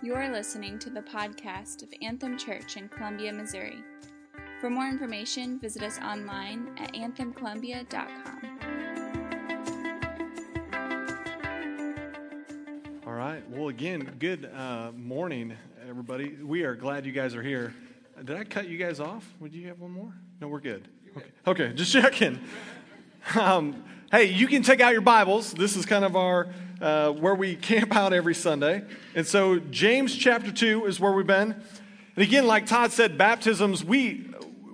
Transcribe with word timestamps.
You 0.00 0.14
are 0.14 0.30
listening 0.30 0.78
to 0.78 0.90
the 0.90 1.02
podcast 1.02 1.82
of 1.82 1.88
Anthem 2.02 2.38
Church 2.38 2.76
in 2.76 2.88
Columbia, 2.88 3.32
Missouri. 3.32 3.82
For 4.60 4.70
more 4.70 4.86
information, 4.86 5.58
visit 5.58 5.82
us 5.82 5.98
online 5.98 6.70
at 6.78 6.92
anthemcolumbia.com. 6.94 8.58
All 13.04 13.12
right. 13.12 13.42
Well, 13.50 13.70
again, 13.70 14.14
good 14.20 14.48
uh, 14.54 14.92
morning, 14.94 15.56
everybody. 15.88 16.36
We 16.44 16.62
are 16.62 16.76
glad 16.76 17.04
you 17.04 17.10
guys 17.10 17.34
are 17.34 17.42
here. 17.42 17.74
Did 18.22 18.36
I 18.36 18.44
cut 18.44 18.68
you 18.68 18.78
guys 18.78 19.00
off? 19.00 19.28
Would 19.40 19.52
you 19.52 19.66
have 19.66 19.80
one 19.80 19.90
more? 19.90 20.14
No, 20.40 20.46
we're 20.46 20.60
good. 20.60 20.86
Okay, 21.16 21.26
okay 21.44 21.72
just 21.72 21.90
checking. 21.90 22.38
Um, 23.36 23.84
hey, 24.10 24.26
you 24.26 24.46
can 24.46 24.62
take 24.62 24.80
out 24.80 24.92
your 24.92 25.02
Bibles. 25.02 25.52
This 25.52 25.76
is 25.76 25.84
kind 25.84 26.04
of 26.04 26.16
our 26.16 26.48
uh, 26.80 27.10
where 27.10 27.34
we 27.34 27.56
camp 27.56 27.94
out 27.94 28.12
every 28.12 28.34
Sunday. 28.34 28.82
And 29.14 29.26
so, 29.26 29.58
James 29.58 30.16
chapter 30.16 30.50
2 30.50 30.86
is 30.86 30.98
where 30.98 31.12
we've 31.12 31.26
been. 31.26 31.52
And 31.52 32.24
again, 32.24 32.46
like 32.46 32.66
Todd 32.66 32.90
said, 32.90 33.18
baptisms, 33.18 33.84
we, 33.84 34.27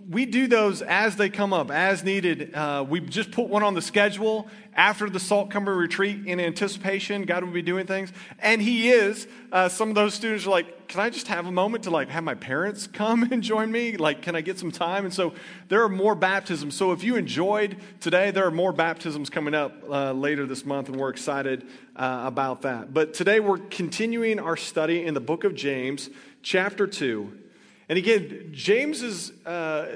we 0.08 0.26
do 0.26 0.46
those 0.46 0.82
as 0.82 1.16
they 1.16 1.30
come 1.30 1.52
up, 1.52 1.70
as 1.70 2.04
needed. 2.04 2.54
Uh, 2.54 2.84
we 2.86 3.00
just 3.00 3.30
put 3.30 3.48
one 3.48 3.62
on 3.62 3.74
the 3.74 3.82
schedule 3.82 4.48
after 4.74 5.08
the 5.08 5.20
Salt 5.20 5.50
Cumber 5.50 5.74
retreat 5.74 6.26
in 6.26 6.40
anticipation. 6.40 7.22
God 7.22 7.44
will 7.44 7.52
be 7.52 7.62
doing 7.62 7.86
things. 7.86 8.12
And 8.40 8.60
He 8.60 8.90
is. 8.90 9.26
Uh, 9.52 9.68
some 9.68 9.88
of 9.88 9.94
those 9.94 10.14
students 10.14 10.46
are 10.46 10.50
like, 10.50 10.88
can 10.88 11.00
I 11.00 11.10
just 11.10 11.28
have 11.28 11.46
a 11.46 11.52
moment 11.52 11.84
to 11.84 11.90
like 11.90 12.08
have 12.10 12.24
my 12.24 12.34
parents 12.34 12.86
come 12.92 13.22
and 13.32 13.42
join 13.42 13.70
me? 13.70 13.96
Like, 13.96 14.22
can 14.22 14.36
I 14.36 14.40
get 14.40 14.58
some 14.58 14.70
time? 14.70 15.04
And 15.04 15.14
so 15.14 15.32
there 15.68 15.82
are 15.82 15.88
more 15.88 16.14
baptisms. 16.14 16.74
So 16.74 16.92
if 16.92 17.02
you 17.02 17.16
enjoyed 17.16 17.76
today, 18.00 18.30
there 18.30 18.46
are 18.46 18.50
more 18.50 18.72
baptisms 18.72 19.30
coming 19.30 19.54
up 19.54 19.72
uh, 19.88 20.12
later 20.12 20.46
this 20.46 20.66
month, 20.66 20.88
and 20.88 20.98
we're 20.98 21.10
excited 21.10 21.66
uh, 21.96 22.24
about 22.26 22.62
that. 22.62 22.92
But 22.92 23.14
today 23.14 23.40
we're 23.40 23.58
continuing 23.58 24.38
our 24.38 24.56
study 24.56 25.04
in 25.04 25.14
the 25.14 25.20
book 25.20 25.44
of 25.44 25.54
James, 25.54 26.10
chapter 26.42 26.86
2. 26.86 27.40
And 27.88 27.98
again, 27.98 28.50
James 28.52 29.02
is, 29.02 29.30
uh, 29.44 29.86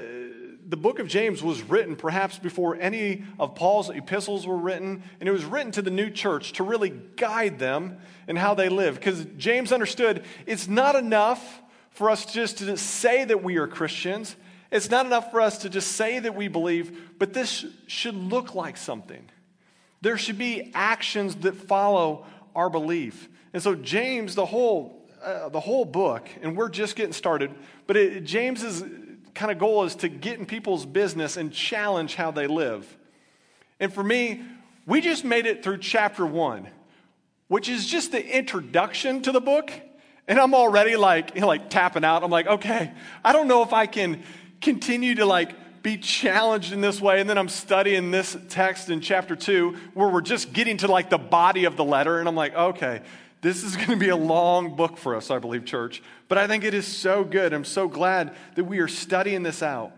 the 0.67 0.77
book 0.77 0.99
of 0.99 1.07
James 1.07 1.41
was 1.41 1.63
written 1.63 1.95
perhaps 1.95 2.37
before 2.37 2.75
any 2.75 3.23
of 3.39 3.55
Paul's 3.55 3.89
epistles 3.89 4.45
were 4.45 4.57
written, 4.57 5.03
and 5.19 5.27
it 5.27 5.31
was 5.31 5.43
written 5.45 5.71
to 5.73 5.81
the 5.81 5.89
new 5.89 6.09
church 6.09 6.53
to 6.53 6.63
really 6.63 6.91
guide 7.15 7.57
them 7.57 7.97
in 8.27 8.35
how 8.35 8.53
they 8.53 8.69
live. 8.69 8.95
Because 8.95 9.25
James 9.37 9.71
understood 9.71 10.23
it's 10.45 10.67
not 10.67 10.95
enough 10.95 11.61
for 11.91 12.09
us 12.09 12.25
just 12.25 12.59
to 12.59 12.77
say 12.77 13.25
that 13.25 13.43
we 13.43 13.57
are 13.57 13.67
Christians. 13.67 14.35
It's 14.71 14.89
not 14.89 15.05
enough 15.05 15.31
for 15.31 15.41
us 15.41 15.59
to 15.59 15.69
just 15.69 15.93
say 15.93 16.19
that 16.19 16.35
we 16.35 16.47
believe, 16.47 17.17
but 17.17 17.33
this 17.33 17.65
should 17.87 18.15
look 18.15 18.53
like 18.53 18.77
something. 18.77 19.27
There 20.01 20.17
should 20.17 20.37
be 20.37 20.71
actions 20.73 21.35
that 21.37 21.55
follow 21.55 22.25
our 22.55 22.69
belief. 22.69 23.27
And 23.53 23.61
so, 23.61 23.73
James, 23.75 24.35
the 24.35 24.45
whole, 24.45 25.09
uh, 25.23 25.49
the 25.49 25.59
whole 25.59 25.85
book, 25.85 26.29
and 26.41 26.55
we're 26.55 26.69
just 26.69 26.95
getting 26.95 27.13
started, 27.13 27.51
but 27.89 27.97
it, 27.97 28.23
James's 28.23 28.83
kind 29.33 29.51
of 29.51 29.57
goal 29.57 29.83
is 29.83 29.95
to 29.95 30.09
get 30.09 30.37
in 30.37 30.45
people's 30.45 30.85
business 30.85 31.37
and 31.37 31.51
challenge 31.51 32.13
how 32.13 32.29
they 32.29 32.45
live. 32.45 32.85
And 33.79 33.91
for 33.91 34.03
me, 34.03 34.43
we 34.85 35.01
just 35.01 35.25
made 35.25 35.47
it 35.47 35.63
through 35.63 35.79
chapter 35.79 36.23
one, 36.23 36.69
which 37.47 37.67
is 37.67 37.87
just 37.87 38.11
the 38.11 38.23
introduction 38.23 39.23
to 39.23 39.31
the 39.31 39.41
book. 39.41 39.71
And 40.27 40.39
I'm 40.39 40.53
already 40.53 40.97
like, 40.97 41.33
you 41.33 41.41
know, 41.41 41.47
like 41.47 41.71
tapping 41.71 42.03
out. 42.03 42.23
I'm 42.23 42.29
like, 42.29 42.45
okay, 42.45 42.91
I 43.25 43.33
don't 43.33 43.47
know 43.47 43.63
if 43.63 43.73
I 43.73 43.87
can 43.87 44.21
continue 44.61 45.15
to 45.15 45.25
like 45.25 45.81
be 45.81 45.97
challenged 45.97 46.71
in 46.71 46.81
this 46.81 47.01
way. 47.01 47.19
And 47.19 47.27
then 47.27 47.39
I'm 47.39 47.49
studying 47.49 48.11
this 48.11 48.37
text 48.49 48.91
in 48.91 49.01
chapter 49.01 49.35
two 49.35 49.77
where 49.95 50.09
we're 50.09 50.21
just 50.21 50.53
getting 50.53 50.77
to 50.77 50.87
like 50.87 51.09
the 51.09 51.17
body 51.17 51.65
of 51.65 51.75
the 51.75 51.83
letter. 51.83 52.19
And 52.19 52.29
I'm 52.29 52.35
like, 52.35 52.53
okay, 52.53 53.01
this 53.41 53.63
is 53.63 53.75
going 53.75 53.89
to 53.89 53.95
be 53.97 54.09
a 54.09 54.17
long 54.17 54.75
book 54.75 54.97
for 54.97 55.15
us, 55.15 55.31
I 55.31 55.39
believe, 55.39 55.65
church. 55.65 56.01
But 56.27 56.37
I 56.37 56.47
think 56.47 56.63
it 56.63 56.73
is 56.73 56.85
so 56.85 57.23
good. 57.23 57.53
I'm 57.53 57.65
so 57.65 57.87
glad 57.87 58.35
that 58.55 58.65
we 58.65 58.79
are 58.79 58.87
studying 58.87 59.43
this 59.43 59.63
out. 59.63 59.93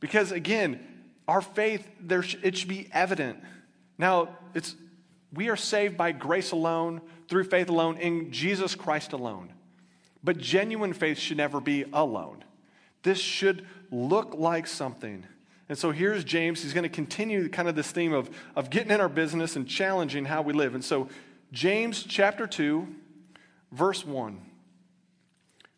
Because 0.00 0.32
again, 0.32 0.80
our 1.28 1.40
faith, 1.42 1.86
there, 2.00 2.24
it 2.42 2.56
should 2.56 2.68
be 2.68 2.88
evident. 2.92 3.38
Now, 3.98 4.30
it's, 4.54 4.74
we 5.32 5.48
are 5.48 5.56
saved 5.56 5.96
by 5.96 6.12
grace 6.12 6.52
alone, 6.52 7.00
through 7.28 7.44
faith 7.44 7.68
alone, 7.68 7.98
in 7.98 8.32
Jesus 8.32 8.74
Christ 8.74 9.12
alone. 9.12 9.52
But 10.24 10.38
genuine 10.38 10.92
faith 10.92 11.18
should 11.18 11.36
never 11.36 11.60
be 11.60 11.84
alone. 11.92 12.42
This 13.02 13.18
should 13.18 13.66
look 13.90 14.34
like 14.34 14.66
something. 14.66 15.24
And 15.68 15.78
so 15.78 15.90
here's 15.90 16.24
James. 16.24 16.62
He's 16.62 16.72
going 16.72 16.84
to 16.84 16.88
continue 16.88 17.48
kind 17.48 17.68
of 17.68 17.74
this 17.74 17.90
theme 17.90 18.12
of, 18.12 18.30
of 18.56 18.70
getting 18.70 18.90
in 18.90 19.00
our 19.00 19.08
business 19.08 19.56
and 19.56 19.66
challenging 19.66 20.24
how 20.24 20.42
we 20.42 20.52
live. 20.52 20.74
And 20.74 20.84
so, 20.84 21.08
James 21.52 22.02
chapter 22.02 22.46
2, 22.46 22.88
verse 23.70 24.06
1. 24.06 24.40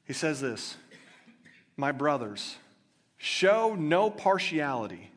He 0.04 0.12
says 0.12 0.40
this 0.40 0.76
My 1.76 1.90
brothers, 1.90 2.56
show 3.16 3.74
no 3.74 4.08
partiality 4.08 5.10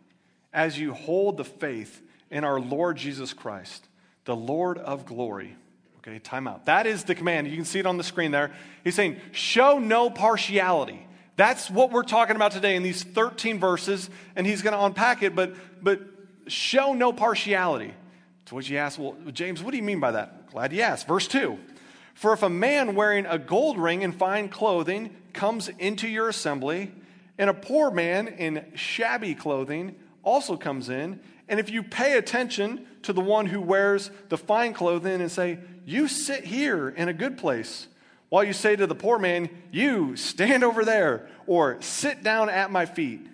as 0.51 0.79
you 0.79 0.93
hold 0.93 1.37
the 1.37 1.45
faith 1.45 2.01
in 2.31 2.43
our 2.43 2.59
Lord 2.59 2.97
Jesus 2.97 3.33
Christ, 3.33 3.87
the 4.25 4.35
Lord 4.35 4.79
of 4.79 5.05
glory. 5.05 5.55
Okay, 5.99 6.17
time 6.19 6.47
out. 6.47 6.65
That 6.65 6.87
is 6.87 7.03
the 7.03 7.13
command. 7.13 7.47
You 7.47 7.55
can 7.55 7.65
see 7.65 7.79
it 7.79 7.85
on 7.85 7.97
the 7.97 8.03
screen 8.03 8.31
there. 8.31 8.51
He's 8.83 8.95
saying, 8.95 9.17
show 9.33 9.77
no 9.77 10.09
partiality. 10.09 11.05
That's 11.35 11.69
what 11.69 11.91
we're 11.91 12.03
talking 12.03 12.35
about 12.35 12.53
today 12.53 12.75
in 12.75 12.81
these 12.81 13.03
13 13.03 13.59
verses, 13.59 14.09
and 14.35 14.47
he's 14.47 14.63
going 14.63 14.73
to 14.73 14.83
unpack 14.85 15.21
it, 15.21 15.35
but, 15.35 15.53
but 15.83 16.01
show 16.47 16.93
no 16.93 17.13
partiality. 17.13 17.93
To 18.45 18.55
which 18.55 18.69
he 18.69 18.77
asks, 18.77 18.97
well, 18.97 19.15
James, 19.33 19.61
what 19.61 19.71
do 19.71 19.77
you 19.77 19.83
mean 19.83 19.99
by 19.99 20.11
that? 20.11 20.36
Glad 20.51 20.71
you 20.71 20.81
asked. 20.81 21.07
Verse 21.07 21.27
2 21.27 21.57
For 22.13 22.33
if 22.33 22.41
a 22.41 22.49
man 22.49 22.95
wearing 22.95 23.25
a 23.25 23.37
gold 23.37 23.77
ring 23.77 24.03
and 24.03 24.15
fine 24.15 24.49
clothing 24.49 25.15
comes 25.33 25.67
into 25.67 26.07
your 26.07 26.29
assembly, 26.29 26.91
and 27.37 27.49
a 27.49 27.53
poor 27.53 27.91
man 27.91 28.27
in 28.27 28.65
shabby 28.75 29.35
clothing 29.35 29.95
also 30.23 30.57
comes 30.57 30.89
in, 30.89 31.19
and 31.49 31.59
if 31.59 31.69
you 31.69 31.83
pay 31.83 32.17
attention 32.17 32.87
to 33.03 33.13
the 33.13 33.21
one 33.21 33.45
who 33.45 33.61
wears 33.61 34.09
the 34.29 34.37
fine 34.37 34.73
clothing 34.73 35.21
and 35.21 35.31
say, 35.31 35.59
You 35.85 36.07
sit 36.07 36.45
here 36.45 36.89
in 36.89 37.09
a 37.09 37.13
good 37.13 37.37
place, 37.37 37.87
while 38.29 38.43
you 38.43 38.53
say 38.53 38.75
to 38.75 38.87
the 38.87 38.95
poor 38.95 39.19
man, 39.19 39.49
You 39.71 40.15
stand 40.15 40.63
over 40.63 40.83
there, 40.83 41.29
or 41.45 41.81
sit 41.81 42.23
down 42.23 42.49
at 42.49 42.71
my 42.71 42.85
feet, 42.85 43.27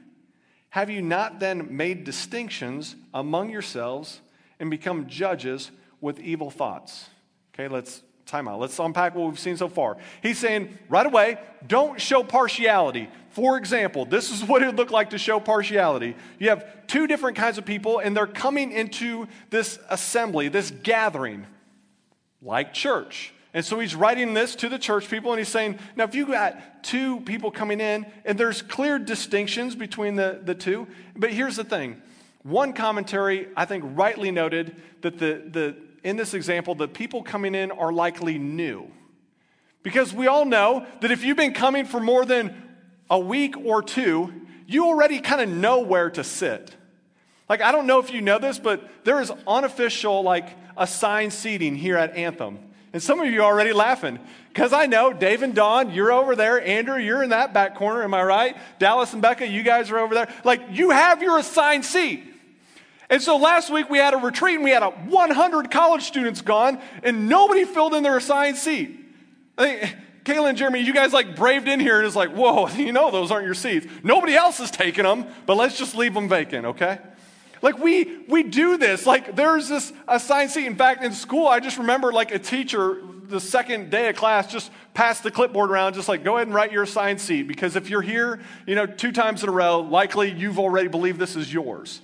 have 0.70 0.90
you 0.90 1.04
not 1.04 1.40
then 1.40 1.78
made 1.78 2.04
distinctions 2.04 2.96
among 3.14 3.52
yourselves 3.52 4.22
and 4.60 4.72
become 4.72 5.08
judges 5.08 5.70
with 6.04 6.20
evil 6.20 6.52
thoughts? 6.52 7.10
Okay, 7.54 7.68
let's 7.68 8.04
time 8.26 8.48
out. 8.48 8.60
Let's 8.60 8.78
unpack 8.78 9.16
what 9.16 9.30
we've 9.30 9.40
seen 9.40 9.58
so 9.58 9.70
far. 9.70 9.98
He's 10.22 10.38
saying 10.38 10.78
right 10.90 11.06
away, 11.06 11.38
don't 11.66 12.00
show 12.00 12.24
partiality. 12.24 13.10
For 13.30 13.58
example, 13.58 14.06
this 14.06 14.30
is 14.30 14.44
what 14.48 14.62
it 14.62 14.68
would 14.68 14.78
look 14.78 14.92
like 14.92 15.12
to 15.12 15.18
show 15.18 15.40
partiality. 15.40 16.16
You 16.40 16.50
have 16.50 16.88
two 16.88 17.08
different 17.08 17.38
kinds 17.38 17.58
of 17.58 17.66
people, 17.66 18.00
and 18.00 18.16
they're 18.16 18.28
coming 18.28 18.72
into 18.72 19.28
this 19.50 19.80
assembly, 19.90 20.50
this 20.50 20.72
gathering, 20.72 21.48
like 22.42 22.74
church. 22.74 23.34
And 23.54 23.64
so 23.64 23.80
he's 23.80 23.96
writing 23.96 24.34
this 24.34 24.56
to 24.56 24.70
the 24.70 24.80
church 24.80 25.10
people, 25.10 25.32
and 25.32 25.40
he's 25.40 25.48
saying, 25.48 25.78
now, 25.96 26.04
if 26.04 26.16
you 26.16 26.26
got 26.26 26.84
two 26.84 27.22
people 27.22 27.52
coming 27.52 27.80
in, 27.80 28.06
and 28.26 28.38
there's 28.38 28.62
clear 28.62 29.00
distinctions 29.00 29.76
between 29.76 30.16
the, 30.16 30.42
the 30.44 30.56
two, 30.56 30.88
but 31.16 31.32
here's 31.32 31.56
the 31.56 31.64
thing. 31.64 32.02
One 32.42 32.74
commentary, 32.74 33.48
I 33.56 33.66
think, 33.66 33.84
rightly 33.96 34.32
noted 34.32 34.76
that 35.02 35.18
the, 35.18 35.44
the, 35.50 35.76
in 36.04 36.18
this 36.18 36.34
example, 36.34 36.76
the 36.76 36.88
people 36.88 37.24
coming 37.24 37.56
in 37.56 37.72
are 37.72 37.92
likely 37.92 38.38
new. 38.38 38.92
Because 39.84 40.14
we 40.14 40.28
all 40.28 40.46
know 40.46 40.86
that 41.02 41.12
if 41.12 41.24
you've 41.24 41.38
been 41.38 41.54
coming 41.54 41.86
for 41.86 42.00
more 42.00 42.26
than 42.26 42.56
a 43.10 43.20
week 43.20 43.58
or 43.58 43.82
two, 43.82 44.34
you 44.68 44.86
already 44.86 45.20
kind 45.20 45.42
of 45.42 45.50
know 45.50 45.80
where 45.80 46.10
to 46.12 46.24
sit. 46.24 46.76
Like, 47.50 47.62
I 47.62 47.72
don't 47.72 47.88
know 47.88 48.00
if 48.00 48.12
you 48.12 48.22
know 48.22 48.40
this, 48.40 48.60
but 48.60 48.90
there 49.04 49.22
is 49.22 49.32
unofficial, 49.46 50.24
like, 50.24 50.48
assigned 50.78 51.34
seating 51.34 51.76
here 51.76 51.98
at 51.98 52.16
Anthem. 52.16 52.60
And 52.94 53.02
some 53.02 53.20
of 53.20 53.28
you 53.28 53.44
are 53.44 53.52
already 53.52 53.74
laughing 53.74 54.20
because 54.50 54.72
I 54.72 54.86
know 54.86 55.14
Dave 55.14 55.42
and 55.42 55.56
Don, 55.56 55.92
you're 55.92 56.12
over 56.12 56.36
there. 56.36 56.62
Andrew, 56.66 56.98
you're 56.98 57.24
in 57.24 57.32
that 57.32 57.54
back 57.54 57.76
corner. 57.76 58.04
Am 58.04 58.14
I 58.14 58.24
right? 58.24 58.58
Dallas 58.80 59.14
and 59.14 59.22
Becca, 59.22 59.48
you 59.48 59.64
guys 59.64 59.90
are 59.92 59.98
over 59.98 60.14
there. 60.14 60.34
Like, 60.44 60.62
you 60.72 60.92
have 60.92 61.22
your 61.22 61.40
assigned 61.40 61.86
seat. 61.86 62.33
And 63.14 63.22
so 63.22 63.38
last 63.38 63.70
week 63.70 63.92
we 63.92 64.00
had 64.00 64.16
a 64.16 64.18
retreat 64.18 64.56
and 64.56 64.64
we 64.64 64.72
had 64.72 64.82
a 64.82 64.90
100 64.90 65.70
college 65.70 66.02
students 66.02 66.42
gone 66.42 66.82
and 67.04 67.30
nobody 67.30 67.64
filled 67.64 67.94
in 67.94 68.02
their 68.02 68.18
assigned 68.18 68.58
seat. 68.58 69.00
I 69.56 69.78
think, 69.78 69.96
Kayla 70.24 70.50
and 70.50 70.58
Jeremy, 70.58 70.80
you 70.80 70.96
guys 70.96 71.14
like 71.14 71.36
braved 71.36 71.68
in 71.68 71.80
here 71.80 72.00
and 72.00 72.08
it's 72.08 72.16
like, 72.16 72.32
whoa, 72.32 72.68
you 72.76 72.92
know 72.92 73.12
those 73.12 73.30
aren't 73.30 73.46
your 73.46 73.54
seats. 73.54 73.86
Nobody 74.02 74.34
else 74.34 74.60
is 74.60 74.72
taking 74.72 75.04
them, 75.04 75.28
but 75.46 75.58
let's 75.58 75.78
just 75.78 75.94
leave 75.94 76.16
them 76.16 76.28
vacant, 76.28 76.66
okay? 76.66 76.98
Like 77.62 77.78
we 77.78 78.24
we 78.28 78.42
do 78.42 78.78
this. 78.78 79.06
Like 79.06 79.36
there's 79.36 79.70
this 79.70 79.94
assigned 80.08 80.50
seat. 80.50 80.66
In 80.66 80.76
fact, 80.76 81.04
in 81.04 81.14
school, 81.14 81.48
I 81.48 81.60
just 81.60 81.78
remember 81.78 82.12
like 82.12 82.32
a 82.32 82.40
teacher 82.40 83.00
the 83.28 83.40
second 83.40 83.92
day 83.92 84.10
of 84.10 84.16
class 84.16 84.52
just 84.52 84.72
passed 84.96 85.22
the 85.22 85.30
clipboard 85.30 85.70
around, 85.70 85.94
just 85.94 86.10
like 86.10 86.24
go 86.24 86.38
ahead 86.38 86.48
and 86.48 86.56
write 86.56 86.72
your 86.72 86.82
assigned 86.82 87.22
seat 87.22 87.44
because 87.44 87.76
if 87.76 87.92
you're 87.92 88.02
here, 88.02 88.40
you 88.66 88.74
know, 88.74 88.88
two 88.88 89.12
times 89.12 89.44
in 89.44 89.50
a 89.50 89.52
row, 89.52 89.82
likely 89.82 90.32
you've 90.32 90.58
already 90.58 90.88
believed 90.88 91.20
this 91.20 91.36
is 91.36 91.54
yours. 91.54 92.02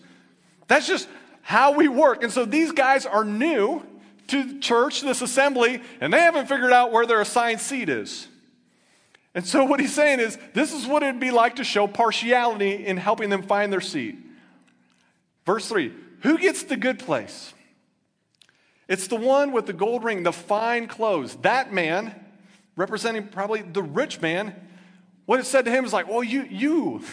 That's 0.70 0.88
just 0.88 1.10
how 1.42 1.74
we 1.74 1.90
work. 1.90 2.24
And 2.24 2.32
so 2.32 2.46
these 2.46 2.72
guys 2.72 3.06
are 3.06 3.26
new, 3.26 3.86
to 4.30 4.60
church, 4.60 5.02
this 5.02 5.22
assembly, 5.22 5.82
and 6.00 6.14
they 6.14 6.20
haven't 6.20 6.48
figured 6.48 6.72
out 6.72 6.92
where 6.92 7.06
their 7.06 7.20
assigned 7.20 7.60
seat 7.60 7.90
is. 7.90 8.28
And 9.36 9.46
so, 9.46 9.64
what 9.64 9.80
he's 9.80 9.94
saying 9.94 10.20
is, 10.20 10.38
this 10.54 10.74
is 10.74 10.88
what 10.88 11.04
it'd 11.04 11.20
be 11.20 11.32
like 11.32 11.58
to 11.58 11.64
show 11.64 11.88
partiality 11.88 12.86
in 12.86 12.98
helping 12.98 13.30
them 13.30 13.44
find 13.44 13.72
their 13.72 13.82
seat. 13.82 14.18
Verse 15.46 15.68
3 15.68 15.94
Who 16.22 16.38
gets 16.38 16.64
the 16.64 16.78
good 16.78 17.00
place? 17.00 17.54
It's 18.88 19.08
the 19.08 19.16
one 19.16 19.52
with 19.52 19.68
the 19.68 19.74
gold 19.74 20.04
ring, 20.04 20.24
the 20.24 20.32
fine 20.32 20.88
clothes. 20.88 21.36
That 21.38 21.72
man, 21.72 22.14
representing 22.76 23.28
probably 23.28 23.62
the 23.62 23.84
rich 23.84 24.20
man, 24.20 24.56
what 25.28 25.40
it 25.40 25.46
said 25.46 25.66
to 25.66 25.72
him 25.72 25.86
is 25.86 25.94
like, 25.94 26.08
well, 26.08 26.24
you, 26.24 26.42
you, 26.50 27.04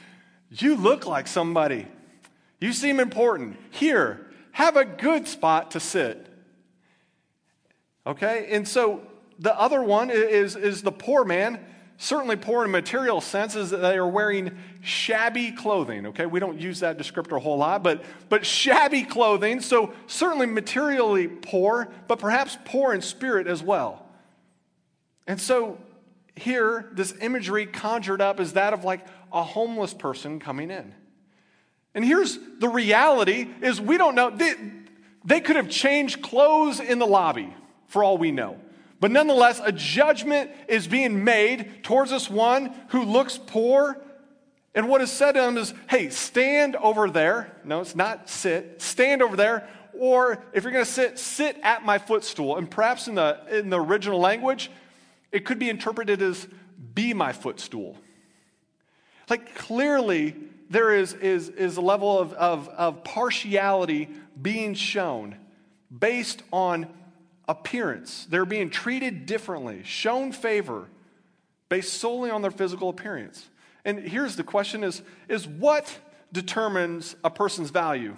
you 0.50 0.76
look 0.76 1.06
like 1.06 1.26
somebody. 1.26 1.86
You 2.60 2.72
seem 2.72 3.00
important. 3.00 3.56
Here, 3.70 4.26
have 4.52 4.76
a 4.76 4.84
good 4.84 5.28
spot 5.28 5.72
to 5.72 5.80
sit. 5.80 6.26
Okay? 8.06 8.48
And 8.50 8.66
so 8.66 9.02
the 9.38 9.58
other 9.58 9.82
one 9.82 10.10
is, 10.10 10.56
is 10.56 10.82
the 10.82 10.92
poor 10.92 11.24
man, 11.24 11.60
certainly 11.98 12.36
poor 12.36 12.64
in 12.64 12.70
material 12.70 13.20
sense, 13.20 13.54
is 13.56 13.70
that 13.70 13.78
they 13.78 13.98
are 13.98 14.08
wearing 14.08 14.56
shabby 14.80 15.52
clothing. 15.52 16.06
Okay? 16.06 16.24
We 16.24 16.40
don't 16.40 16.58
use 16.58 16.80
that 16.80 16.96
descriptor 16.96 17.36
a 17.36 17.40
whole 17.40 17.58
lot, 17.58 17.82
but, 17.82 18.04
but 18.28 18.46
shabby 18.46 19.02
clothing. 19.02 19.60
So 19.60 19.92
certainly 20.06 20.46
materially 20.46 21.28
poor, 21.28 21.88
but 22.08 22.18
perhaps 22.18 22.56
poor 22.64 22.94
in 22.94 23.02
spirit 23.02 23.46
as 23.46 23.62
well. 23.62 24.06
And 25.26 25.40
so 25.40 25.78
here, 26.36 26.88
this 26.92 27.14
imagery 27.20 27.66
conjured 27.66 28.20
up 28.20 28.40
is 28.40 28.54
that 28.54 28.72
of 28.72 28.84
like 28.84 29.06
a 29.32 29.42
homeless 29.42 29.92
person 29.92 30.38
coming 30.38 30.70
in. 30.70 30.94
And 31.96 32.04
here's 32.04 32.38
the 32.58 32.68
reality 32.68 33.48
is 33.62 33.80
we 33.80 33.96
don't 33.96 34.14
know. 34.14 34.28
They, 34.28 34.54
they 35.24 35.40
could 35.40 35.56
have 35.56 35.70
changed 35.70 36.20
clothes 36.20 36.78
in 36.78 36.98
the 36.98 37.06
lobby 37.06 37.52
for 37.86 38.04
all 38.04 38.18
we 38.18 38.30
know. 38.30 38.60
But 39.00 39.10
nonetheless, 39.10 39.62
a 39.64 39.72
judgment 39.72 40.50
is 40.68 40.86
being 40.86 41.24
made 41.24 41.82
towards 41.82 42.10
this 42.10 42.28
one 42.28 42.74
who 42.88 43.02
looks 43.02 43.38
poor. 43.38 43.98
And 44.74 44.90
what 44.90 45.00
is 45.00 45.10
said 45.10 45.32
to 45.32 45.42
him 45.42 45.56
is, 45.56 45.72
hey, 45.88 46.10
stand 46.10 46.76
over 46.76 47.08
there. 47.08 47.56
No, 47.64 47.80
it's 47.80 47.96
not 47.96 48.28
sit. 48.28 48.82
Stand 48.82 49.22
over 49.22 49.34
there. 49.34 49.66
Or 49.98 50.44
if 50.52 50.64
you're 50.64 50.72
going 50.72 50.84
to 50.84 50.90
sit, 50.90 51.18
sit 51.18 51.58
at 51.62 51.82
my 51.82 51.96
footstool. 51.96 52.58
And 52.58 52.70
perhaps 52.70 53.08
in 53.08 53.14
the, 53.14 53.40
in 53.50 53.70
the 53.70 53.80
original 53.80 54.20
language, 54.20 54.70
it 55.32 55.46
could 55.46 55.58
be 55.58 55.70
interpreted 55.70 56.20
as 56.20 56.46
be 56.94 57.14
my 57.14 57.32
footstool. 57.32 57.96
Like 59.30 59.54
clearly, 59.54 60.36
there 60.68 60.94
is, 60.94 61.12
is, 61.14 61.48
is 61.48 61.76
a 61.76 61.80
level 61.80 62.18
of, 62.18 62.32
of, 62.32 62.68
of 62.68 63.04
partiality 63.04 64.08
being 64.40 64.74
shown 64.74 65.36
based 65.96 66.42
on 66.52 66.86
appearance. 67.48 68.26
They're 68.28 68.44
being 68.44 68.70
treated 68.70 69.26
differently, 69.26 69.82
shown 69.84 70.32
favor 70.32 70.86
based 71.68 71.94
solely 71.94 72.30
on 72.30 72.42
their 72.42 72.50
physical 72.50 72.88
appearance. 72.88 73.48
And 73.84 74.00
here's 74.00 74.36
the 74.36 74.44
question 74.44 74.84
is, 74.84 75.02
is 75.28 75.46
what 75.46 75.96
determines 76.32 77.16
a 77.22 77.30
person's 77.30 77.70
value? 77.70 78.16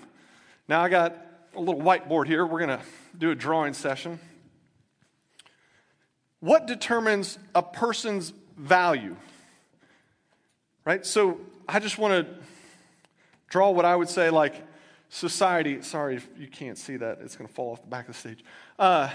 Now 0.69 0.83
I 0.83 0.89
got 0.89 1.17
a 1.55 1.61
little 1.61 1.81
whiteboard 1.81 2.27
here. 2.27 2.47
We're 2.47 2.67
going 2.67 2.79
to 2.79 2.85
do 3.17 3.31
a 3.31 3.35
drawing 3.35 3.75
session. 3.75 4.19
What 6.41 6.67
determines 6.67 7.39
a 7.55 7.63
person's 7.63 8.33
value? 8.57 9.17
Right? 10.85 11.05
So 11.05 11.41
I 11.71 11.81
just 11.81 11.99
want 11.99 12.27
to 12.27 12.35
draw 13.51 13.71
what 13.71 13.85
I 13.85 13.95
would 13.95 14.09
say 14.09 14.31
like 14.31 14.55
society. 15.11 15.83
Sorry 15.83 16.17
if 16.17 16.27
you 16.39 16.49
can't 16.49 16.79
see 16.79 16.97
that, 16.97 17.19
it's 17.21 17.37
going 17.37 17.47
to 17.47 17.53
fall 17.53 17.73
off 17.73 17.83
the 17.83 17.89
back 17.89 18.09
of 18.09 18.15
the 18.15 18.21
stage. 18.21 18.43
Uh, 18.79 19.11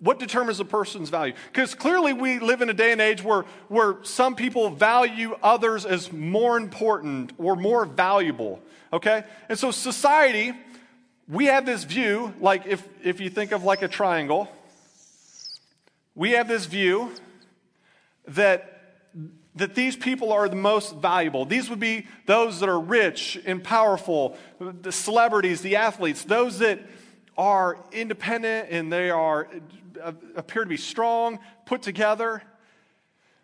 what 0.00 0.18
determines 0.18 0.58
a 0.58 0.64
person's 0.64 1.08
value? 1.08 1.34
Because 1.52 1.72
clearly 1.76 2.12
we 2.12 2.40
live 2.40 2.62
in 2.62 2.68
a 2.68 2.74
day 2.74 2.90
and 2.90 3.00
age 3.00 3.22
where, 3.22 3.44
where 3.68 3.98
some 4.02 4.34
people 4.34 4.70
value 4.70 5.36
others 5.40 5.86
as 5.86 6.12
more 6.12 6.56
important 6.56 7.32
or 7.38 7.54
more 7.54 7.86
valuable, 7.86 8.60
okay? 8.92 9.22
And 9.48 9.56
so 9.56 9.70
society, 9.70 10.52
we 11.28 11.46
have 11.46 11.64
this 11.64 11.84
view, 11.84 12.34
like 12.40 12.66
if, 12.66 12.86
if 13.04 13.20
you 13.20 13.30
think 13.30 13.52
of 13.52 13.62
like 13.62 13.82
a 13.82 13.88
triangle, 13.88 14.48
we 16.16 16.32
have 16.32 16.48
this 16.48 16.66
view 16.66 17.12
that 18.26 18.73
that 19.56 19.74
these 19.74 19.96
people 19.96 20.32
are 20.32 20.48
the 20.48 20.56
most 20.56 20.96
valuable. 20.96 21.44
These 21.44 21.70
would 21.70 21.80
be 21.80 22.06
those 22.26 22.60
that 22.60 22.68
are 22.68 22.80
rich 22.80 23.40
and 23.46 23.62
powerful, 23.62 24.36
the 24.58 24.92
celebrities, 24.92 25.60
the 25.60 25.76
athletes, 25.76 26.24
those 26.24 26.58
that 26.58 26.80
are 27.36 27.78
independent 27.92 28.68
and 28.70 28.92
they 28.92 29.10
are 29.10 29.48
uh, 30.02 30.12
appear 30.36 30.64
to 30.64 30.68
be 30.68 30.76
strong, 30.76 31.38
put 31.66 31.82
together. 31.82 32.42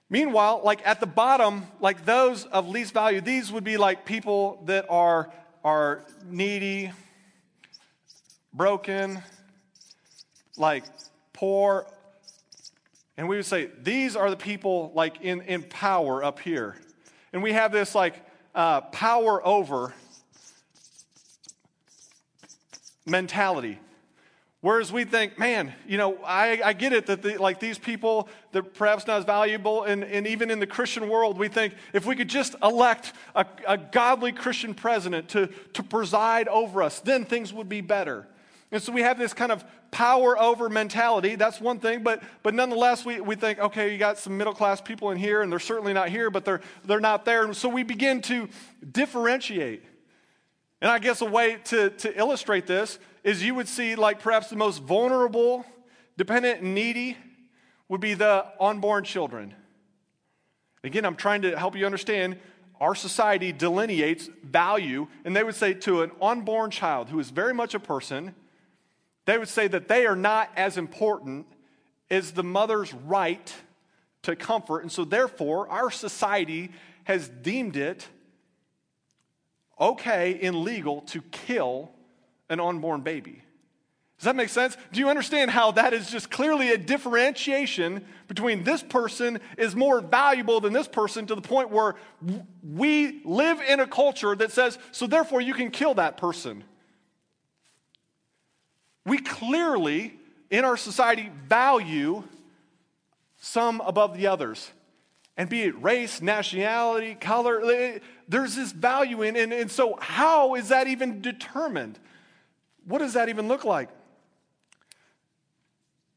Meanwhile, 0.08 0.62
like 0.64 0.84
at 0.84 0.98
the 0.98 1.06
bottom, 1.06 1.66
like 1.80 2.04
those 2.04 2.44
of 2.44 2.68
least 2.68 2.92
value, 2.92 3.20
these 3.20 3.52
would 3.52 3.64
be 3.64 3.76
like 3.76 4.04
people 4.04 4.62
that 4.66 4.86
are 4.90 5.32
are 5.62 6.04
needy, 6.24 6.90
broken, 8.52 9.22
like 10.56 10.84
poor, 11.32 11.86
and 13.16 13.28
we 13.28 13.36
would 13.36 13.46
say, 13.46 13.70
these 13.82 14.16
are 14.16 14.30
the 14.30 14.36
people 14.36 14.92
like 14.94 15.20
in, 15.20 15.42
in 15.42 15.62
power 15.62 16.24
up 16.24 16.40
here. 16.40 16.76
And 17.32 17.42
we 17.42 17.52
have 17.52 17.72
this 17.72 17.94
like 17.94 18.14
uh, 18.54 18.80
power 18.80 19.46
over 19.46 19.94
mentality. 23.06 23.78
Whereas 24.62 24.92
we 24.92 25.04
think, 25.04 25.38
man, 25.38 25.72
you 25.86 25.96
know, 25.96 26.18
I, 26.22 26.60
I 26.62 26.72
get 26.74 26.92
it 26.92 27.06
that 27.06 27.22
the, 27.22 27.38
like 27.38 27.60
these 27.60 27.78
people, 27.78 28.28
they're 28.52 28.62
perhaps 28.62 29.06
not 29.06 29.20
as 29.20 29.24
valuable. 29.24 29.84
And, 29.84 30.04
and 30.04 30.26
even 30.26 30.50
in 30.50 30.60
the 30.60 30.66
Christian 30.66 31.08
world, 31.08 31.38
we 31.38 31.48
think 31.48 31.74
if 31.94 32.04
we 32.04 32.14
could 32.14 32.28
just 32.28 32.54
elect 32.62 33.14
a, 33.34 33.46
a 33.66 33.78
godly 33.78 34.32
Christian 34.32 34.74
president 34.74 35.30
to, 35.30 35.46
to 35.72 35.82
preside 35.82 36.46
over 36.48 36.82
us, 36.82 37.00
then 37.00 37.24
things 37.24 37.54
would 37.54 37.70
be 37.70 37.80
better. 37.80 38.26
And 38.72 38.80
so 38.80 38.92
we 38.92 39.02
have 39.02 39.18
this 39.18 39.34
kind 39.34 39.50
of 39.50 39.64
power 39.90 40.38
over 40.38 40.68
mentality. 40.68 41.34
That's 41.34 41.60
one 41.60 41.80
thing, 41.80 42.04
but, 42.04 42.22
but 42.42 42.54
nonetheless, 42.54 43.04
we, 43.04 43.20
we 43.20 43.34
think, 43.34 43.58
okay, 43.58 43.92
you 43.92 43.98
got 43.98 44.16
some 44.16 44.36
middle 44.36 44.54
class 44.54 44.80
people 44.80 45.10
in 45.10 45.18
here, 45.18 45.42
and 45.42 45.50
they're 45.50 45.58
certainly 45.58 45.92
not 45.92 46.08
here, 46.08 46.30
but 46.30 46.44
they're, 46.44 46.60
they're 46.84 47.00
not 47.00 47.24
there. 47.24 47.44
And 47.44 47.56
so 47.56 47.68
we 47.68 47.82
begin 47.82 48.22
to 48.22 48.48
differentiate. 48.92 49.82
And 50.80 50.90
I 50.90 51.00
guess 51.00 51.20
a 51.20 51.26
way 51.26 51.58
to, 51.64 51.90
to 51.90 52.16
illustrate 52.16 52.66
this 52.66 52.98
is 53.24 53.42
you 53.42 53.56
would 53.56 53.68
see, 53.68 53.96
like, 53.96 54.20
perhaps 54.20 54.50
the 54.50 54.56
most 54.56 54.82
vulnerable, 54.82 55.66
dependent, 56.16 56.62
and 56.62 56.74
needy 56.74 57.16
would 57.88 58.00
be 58.00 58.14
the 58.14 58.46
unborn 58.60 59.02
children. 59.02 59.52
Again, 60.84 61.04
I'm 61.04 61.16
trying 61.16 61.42
to 61.42 61.58
help 61.58 61.76
you 61.76 61.84
understand 61.84 62.38
our 62.80 62.94
society 62.94 63.52
delineates 63.52 64.30
value, 64.42 65.08
and 65.24 65.36
they 65.36 65.44
would 65.44 65.56
say 65.56 65.74
to 65.74 66.02
an 66.02 66.12
unborn 66.22 66.70
child 66.70 67.10
who 67.10 67.18
is 67.18 67.28
very 67.30 67.52
much 67.52 67.74
a 67.74 67.80
person, 67.80 68.34
they 69.26 69.38
would 69.38 69.48
say 69.48 69.68
that 69.68 69.88
they 69.88 70.06
are 70.06 70.16
not 70.16 70.50
as 70.56 70.76
important 70.76 71.46
as 72.10 72.32
the 72.32 72.42
mother's 72.42 72.92
right 72.92 73.54
to 74.22 74.36
comfort. 74.36 74.80
And 74.80 74.90
so, 74.90 75.04
therefore, 75.04 75.68
our 75.68 75.90
society 75.90 76.72
has 77.04 77.28
deemed 77.28 77.76
it 77.76 78.06
okay 79.78 80.38
and 80.42 80.56
legal 80.56 81.02
to 81.02 81.22
kill 81.22 81.90
an 82.48 82.60
unborn 82.60 83.00
baby. 83.00 83.42
Does 84.18 84.26
that 84.26 84.36
make 84.36 84.50
sense? 84.50 84.76
Do 84.92 85.00
you 85.00 85.08
understand 85.08 85.50
how 85.50 85.70
that 85.72 85.94
is 85.94 86.10
just 86.10 86.30
clearly 86.30 86.72
a 86.72 86.76
differentiation 86.76 88.04
between 88.28 88.64
this 88.64 88.82
person 88.82 89.40
is 89.56 89.74
more 89.74 90.02
valuable 90.02 90.60
than 90.60 90.74
this 90.74 90.88
person 90.88 91.26
to 91.26 91.34
the 91.34 91.40
point 91.40 91.70
where 91.70 91.94
we 92.62 93.22
live 93.24 93.62
in 93.66 93.80
a 93.80 93.86
culture 93.86 94.36
that 94.36 94.52
says, 94.52 94.78
so 94.92 95.06
therefore 95.06 95.40
you 95.40 95.54
can 95.54 95.70
kill 95.70 95.94
that 95.94 96.18
person? 96.18 96.64
We 99.04 99.18
clearly, 99.18 100.18
in 100.50 100.64
our 100.64 100.76
society, 100.76 101.30
value 101.48 102.22
some 103.40 103.80
above 103.80 104.16
the 104.16 104.26
others. 104.26 104.70
And 105.36 105.48
be 105.48 105.62
it 105.62 105.82
race, 105.82 106.20
nationality, 106.20 107.14
color, 107.14 107.98
there's 108.28 108.56
this 108.56 108.72
value 108.72 109.22
in, 109.22 109.36
and, 109.36 109.52
and 109.52 109.70
so 109.70 109.96
how 110.00 110.54
is 110.54 110.68
that 110.68 110.86
even 110.86 111.22
determined? 111.22 111.98
What 112.84 112.98
does 112.98 113.14
that 113.14 113.28
even 113.28 113.48
look 113.48 113.64
like? 113.64 113.88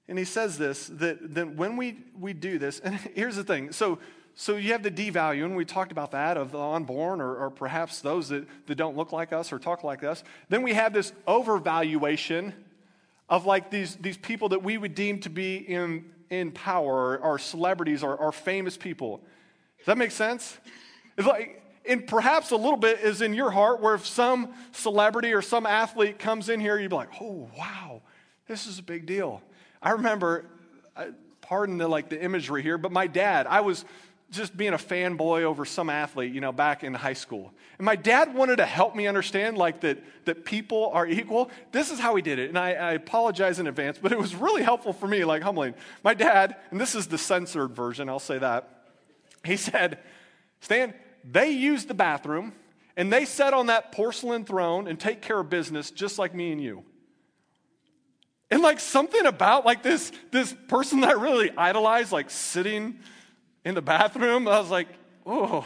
And 0.07 0.17
he 0.19 0.25
says 0.25 0.57
this 0.57 0.87
that, 0.87 1.35
that 1.35 1.55
when 1.55 1.77
we, 1.77 1.99
we 2.19 2.33
do 2.33 2.59
this, 2.59 2.79
and 2.79 2.95
here's 3.15 3.37
the 3.37 3.43
thing. 3.43 3.71
So, 3.71 3.99
so 4.35 4.57
you 4.57 4.73
have 4.73 4.83
the 4.83 4.91
devalue, 4.91 5.45
and 5.45 5.55
we 5.55 5.63
talked 5.63 5.91
about 5.91 6.11
that 6.11 6.37
of 6.37 6.51
the 6.51 6.59
unborn, 6.59 7.21
or, 7.21 7.35
or 7.35 7.49
perhaps 7.49 8.01
those 8.01 8.29
that, 8.29 8.45
that 8.67 8.75
don't 8.75 8.97
look 8.97 9.11
like 9.11 9.31
us 9.31 9.53
or 9.53 9.59
talk 9.59 9.83
like 9.83 10.03
us. 10.03 10.23
Then 10.49 10.63
we 10.63 10.73
have 10.73 10.91
this 10.91 11.13
overvaluation 11.27 12.51
of 13.29 13.45
like 13.45 13.69
these, 13.69 13.95
these 13.95 14.17
people 14.17 14.49
that 14.49 14.63
we 14.63 14.77
would 14.77 14.95
deem 14.95 15.19
to 15.21 15.29
be 15.29 15.57
in, 15.57 16.05
in 16.29 16.51
power, 16.51 17.17
or, 17.17 17.39
celebrities, 17.39 18.03
or, 18.03 18.15
or 18.15 18.31
famous 18.31 18.77
people. 18.77 19.21
Does 19.77 19.87
that 19.87 19.97
make 19.97 20.11
sense? 20.11 20.57
It's 21.17 21.27
like, 21.27 21.61
and 21.85 22.07
perhaps 22.07 22.51
a 22.51 22.55
little 22.55 22.77
bit 22.77 22.99
is 22.99 23.21
in 23.21 23.33
your 23.33 23.51
heart 23.51 23.81
where 23.81 23.95
if 23.95 24.05
some 24.05 24.53
celebrity 24.71 25.33
or 25.33 25.41
some 25.41 25.65
athlete 25.65 26.17
comes 26.17 26.49
in 26.49 26.59
here, 26.59 26.79
you'd 26.79 26.89
be 26.89 26.95
like, 26.95 27.09
oh, 27.21 27.49
wow, 27.57 28.01
This 28.47 28.67
is 28.67 28.79
a 28.79 28.83
big 28.83 29.05
deal. 29.05 29.41
I 29.81 29.91
remember, 29.91 30.45
uh, 30.95 31.07
pardon 31.41 31.77
the 31.77 31.87
like 31.87 32.09
the 32.09 32.21
imagery 32.21 32.61
here, 32.61 32.77
but 32.77 32.91
my 32.91 33.07
dad, 33.07 33.47
I 33.47 33.61
was 33.61 33.85
just 34.33 34.57
being 34.57 34.73
a 34.73 34.77
fanboy 34.77 35.43
over 35.43 35.63
some 35.63 35.89
athlete, 35.89 36.33
you 36.33 36.41
know, 36.41 36.51
back 36.51 36.83
in 36.83 36.93
high 36.93 37.13
school. 37.13 37.53
And 37.77 37.85
my 37.85 37.95
dad 37.95 38.33
wanted 38.33 38.57
to 38.57 38.65
help 38.65 38.95
me 38.95 39.07
understand, 39.07 39.57
like, 39.57 39.81
that, 39.81 40.03
that 40.25 40.43
people 40.43 40.91
are 40.93 41.07
equal. 41.07 41.51
This 41.71 41.91
is 41.91 41.99
how 41.99 42.15
he 42.15 42.21
did 42.21 42.39
it. 42.39 42.49
And 42.49 42.57
I, 42.57 42.73
I 42.73 42.91
apologize 42.93 43.59
in 43.59 43.67
advance, 43.67 43.97
but 44.01 44.11
it 44.11 44.17
was 44.17 44.35
really 44.35 44.63
helpful 44.63 44.93
for 44.93 45.07
me, 45.07 45.23
like, 45.23 45.43
humbling. 45.43 45.75
My 46.03 46.13
dad, 46.13 46.57
and 46.71 46.81
this 46.81 46.95
is 46.95 47.07
the 47.07 47.17
censored 47.17 47.71
version, 47.71 48.09
I'll 48.09 48.19
say 48.19 48.39
that, 48.39 48.87
he 49.45 49.57
said, 49.57 49.99
Stan, 50.61 50.93
they 51.23 51.51
use 51.51 51.85
the 51.85 51.93
bathroom 51.93 52.53
and 52.95 53.11
they 53.11 53.25
sit 53.25 53.53
on 53.53 53.67
that 53.67 53.91
porcelain 53.91 54.45
throne 54.45 54.87
and 54.87 54.99
take 54.99 55.21
care 55.21 55.39
of 55.39 55.49
business 55.49 55.91
just 55.91 56.19
like 56.19 56.33
me 56.33 56.51
and 56.51 56.61
you. 56.61 56.83
And 58.51 58.61
like 58.61 58.79
something 58.79 59.25
about 59.25 59.65
like 59.65 59.83
this, 59.83 60.11
this 60.31 60.55
person 60.67 61.01
that 61.01 61.09
I 61.09 61.13
really 61.13 61.51
idolized 61.57 62.11
like 62.11 62.29
sitting 62.29 62.99
in 63.65 63.75
the 63.75 63.81
bathroom, 63.81 64.47
I 64.47 64.59
was 64.59 64.69
like, 64.69 64.87
oh, 65.25 65.65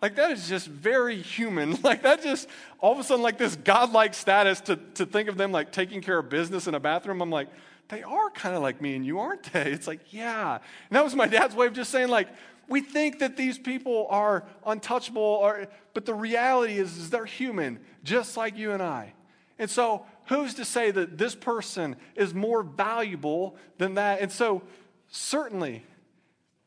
like 0.00 0.16
that 0.16 0.30
is 0.32 0.48
just 0.48 0.66
very 0.66 1.20
human. 1.20 1.78
Like 1.82 2.02
that 2.02 2.22
just 2.22 2.48
all 2.78 2.92
of 2.92 2.98
a 2.98 3.04
sudden 3.04 3.22
like 3.22 3.38
this 3.38 3.56
godlike 3.56 4.14
status 4.14 4.60
to, 4.62 4.76
to 4.94 5.06
think 5.06 5.28
of 5.28 5.36
them 5.36 5.52
like 5.52 5.72
taking 5.72 6.00
care 6.00 6.18
of 6.18 6.28
business 6.28 6.66
in 6.66 6.74
a 6.74 6.80
bathroom. 6.80 7.22
I'm 7.22 7.30
like, 7.30 7.48
they 7.88 8.02
are 8.02 8.30
kind 8.30 8.54
of 8.54 8.62
like 8.62 8.80
me 8.80 8.96
and 8.96 9.04
you, 9.04 9.18
aren't 9.18 9.44
they? 9.52 9.70
It's 9.72 9.86
like, 9.86 10.12
yeah. 10.12 10.54
And 10.54 10.96
that 10.96 11.04
was 11.04 11.14
my 11.14 11.26
dad's 11.26 11.54
way 11.54 11.66
of 11.66 11.72
just 11.72 11.90
saying, 11.90 12.08
like, 12.08 12.28
we 12.68 12.80
think 12.80 13.18
that 13.18 13.36
these 13.36 13.58
people 13.58 14.06
are 14.08 14.44
untouchable, 14.66 15.22
or, 15.22 15.66
but 15.92 16.06
the 16.06 16.14
reality 16.14 16.78
is, 16.78 16.96
is 16.96 17.10
they're 17.10 17.26
human, 17.26 17.78
just 18.02 18.36
like 18.36 18.56
you 18.56 18.72
and 18.72 18.82
I. 18.82 19.12
And 19.58 19.70
so, 19.70 20.06
who's 20.26 20.54
to 20.54 20.64
say 20.64 20.90
that 20.90 21.18
this 21.18 21.34
person 21.34 21.96
is 22.14 22.32
more 22.34 22.62
valuable 22.62 23.56
than 23.78 23.94
that? 23.94 24.20
And 24.20 24.32
so, 24.32 24.62
certainly, 25.08 25.84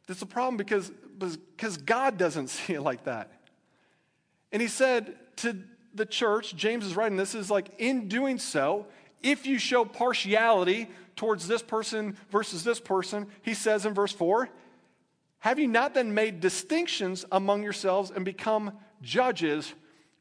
that's 0.08 0.22
a 0.22 0.26
problem 0.26 0.58
because, 0.58 0.92
because 1.20 1.78
God 1.78 2.18
doesn't 2.18 2.48
see 2.50 2.74
it 2.74 2.82
like 2.82 3.04
that. 3.04 3.32
And 4.52 4.62
he 4.62 4.68
said 4.68 5.16
to 5.38 5.58
the 5.94 6.06
church, 6.06 6.56
James 6.56 6.86
is 6.86 6.96
writing 6.96 7.18
this, 7.18 7.36
is 7.36 7.52
like, 7.52 7.70
in 7.78 8.08
doing 8.08 8.40
so, 8.40 8.88
if 9.22 9.46
you 9.46 9.60
show 9.60 9.84
partiality 9.84 10.88
towards 11.16 11.48
this 11.48 11.62
person 11.62 12.16
versus 12.30 12.64
this 12.64 12.80
person, 12.80 13.28
he 13.42 13.54
says 13.54 13.86
in 13.86 13.94
verse 13.94 14.14
4, 14.14 14.50
have 15.40 15.60
you 15.60 15.68
not 15.68 15.94
then 15.94 16.14
made 16.14 16.40
distinctions 16.40 17.26
among 17.32 17.64
yourselves 17.64 18.12
and 18.12 18.24
become 18.24 18.72
judges 19.02 19.74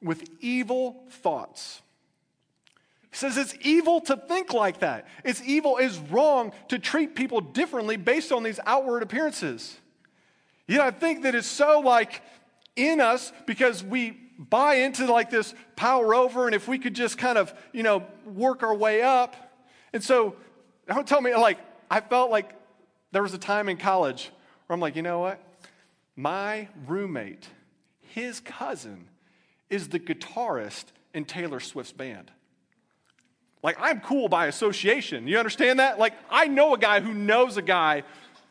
with 0.03 0.29
evil 0.41 1.05
thoughts? 1.11 1.83
He 3.17 3.21
says 3.21 3.39
it's 3.39 3.55
evil 3.63 4.03
to 4.03 4.17
think 4.19 4.53
like 4.53 4.81
that. 4.81 5.07
It's 5.25 5.41
evil, 5.43 5.79
is 5.79 5.99
wrong 5.99 6.53
to 6.69 6.79
treat 6.79 7.15
people 7.15 7.41
differently 7.41 7.97
based 7.97 8.31
on 8.31 8.43
these 8.43 8.61
outward 8.67 9.03
appearances. 9.03 9.75
Yet 10.69 10.83
I 10.83 10.91
think 10.91 11.23
that 11.23 11.35
it's 11.35 11.47
so 11.47 11.81
like 11.81 12.21
in 12.77 13.01
us 13.01 13.33
because 13.47 13.83
we 13.83 14.11
buy 14.39 14.75
into 14.75 15.11
like 15.11 15.31
this 15.31 15.55
power 15.77 16.15
over, 16.15 16.45
and 16.45 16.55
if 16.55 16.69
we 16.69 16.79
could 16.79 16.93
just 16.93 17.17
kind 17.17 17.39
of, 17.39 17.55
you 17.73 17.83
know, 17.83 18.05
work 18.27 18.63
our 18.63 18.75
way 18.75 19.01
up. 19.01 19.35
And 19.95 20.05
so, 20.05 20.37
don't 20.87 21.09
tell 21.09 21.23
me, 21.23 21.35
like, 21.35 21.57
I 21.91 22.03
felt 22.03 22.31
like 22.31 22.51
there 23.13 23.23
was 23.23 23.33
a 23.33 23.39
time 23.39 23.71
in 23.71 23.79
college 23.79 24.31
where 24.67 24.75
I'm 24.75 24.81
like, 24.81 24.95
you 24.95 25.01
know 25.01 25.21
what? 25.21 25.41
My 26.17 26.69
roommate, 26.87 27.49
his 28.01 28.41
cousin, 28.41 29.09
is 29.71 29.89
the 29.89 30.01
guitarist 30.01 30.85
in 31.15 31.25
Taylor 31.25 31.61
Swift's 31.61 31.93
band. 31.93 32.31
Like, 33.63 33.77
I'm 33.81 34.01
cool 34.01 34.29
by 34.29 34.47
association. 34.47 35.27
You 35.27 35.39
understand 35.39 35.81
that? 35.81 35.99
Like, 35.99 36.15
I 36.31 36.47
know 36.47 36.75
a 36.75 36.79
guy 36.79 37.01
who 37.01 37.13
knows 37.13 37.57
a 37.57 37.63
guy 37.63 38.05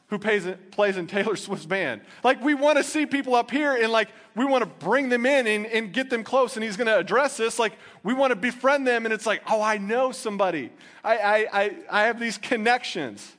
who 0.08 0.20
plays, 0.20 0.48
plays 0.72 0.98
in 0.98 1.08
Taylor 1.08 1.36
Swift's 1.36 1.66
band. 1.66 2.02
Like, 2.24 2.44
we 2.44 2.54
want 2.54 2.78
to 2.78 2.84
see 2.84 3.06
people 3.06 3.34
up 3.34 3.50
here 3.50 3.76
and, 3.76 3.92
like, 3.92 4.10
we 4.36 4.46
want 4.46 4.64
to 4.64 4.86
bring 4.86 5.10
them 5.10 5.26
in 5.26 5.48
and, 5.48 5.66
and 5.66 5.94
get 5.94 6.10
them 6.10 6.24
close. 6.24 6.56
And 6.56 6.64
he's 6.64 6.78
going 6.78 6.88
to 6.88 6.98
address 6.98 7.38
this. 7.38 7.58
Like, 7.58 7.74
we 8.04 8.14
want 8.14 8.32
to 8.32 8.36
befriend 8.36 8.86
them. 8.86 9.06
And 9.06 9.14
it's 9.14 9.26
like, 9.26 9.42
oh, 9.50 9.62
I 9.62 9.78
know 9.78 10.12
somebody. 10.12 10.72
I, 11.04 11.18
I, 11.18 11.48
I, 11.54 11.76
I 11.90 12.04
have 12.04 12.20
these 12.20 12.38
connections. 12.38 13.36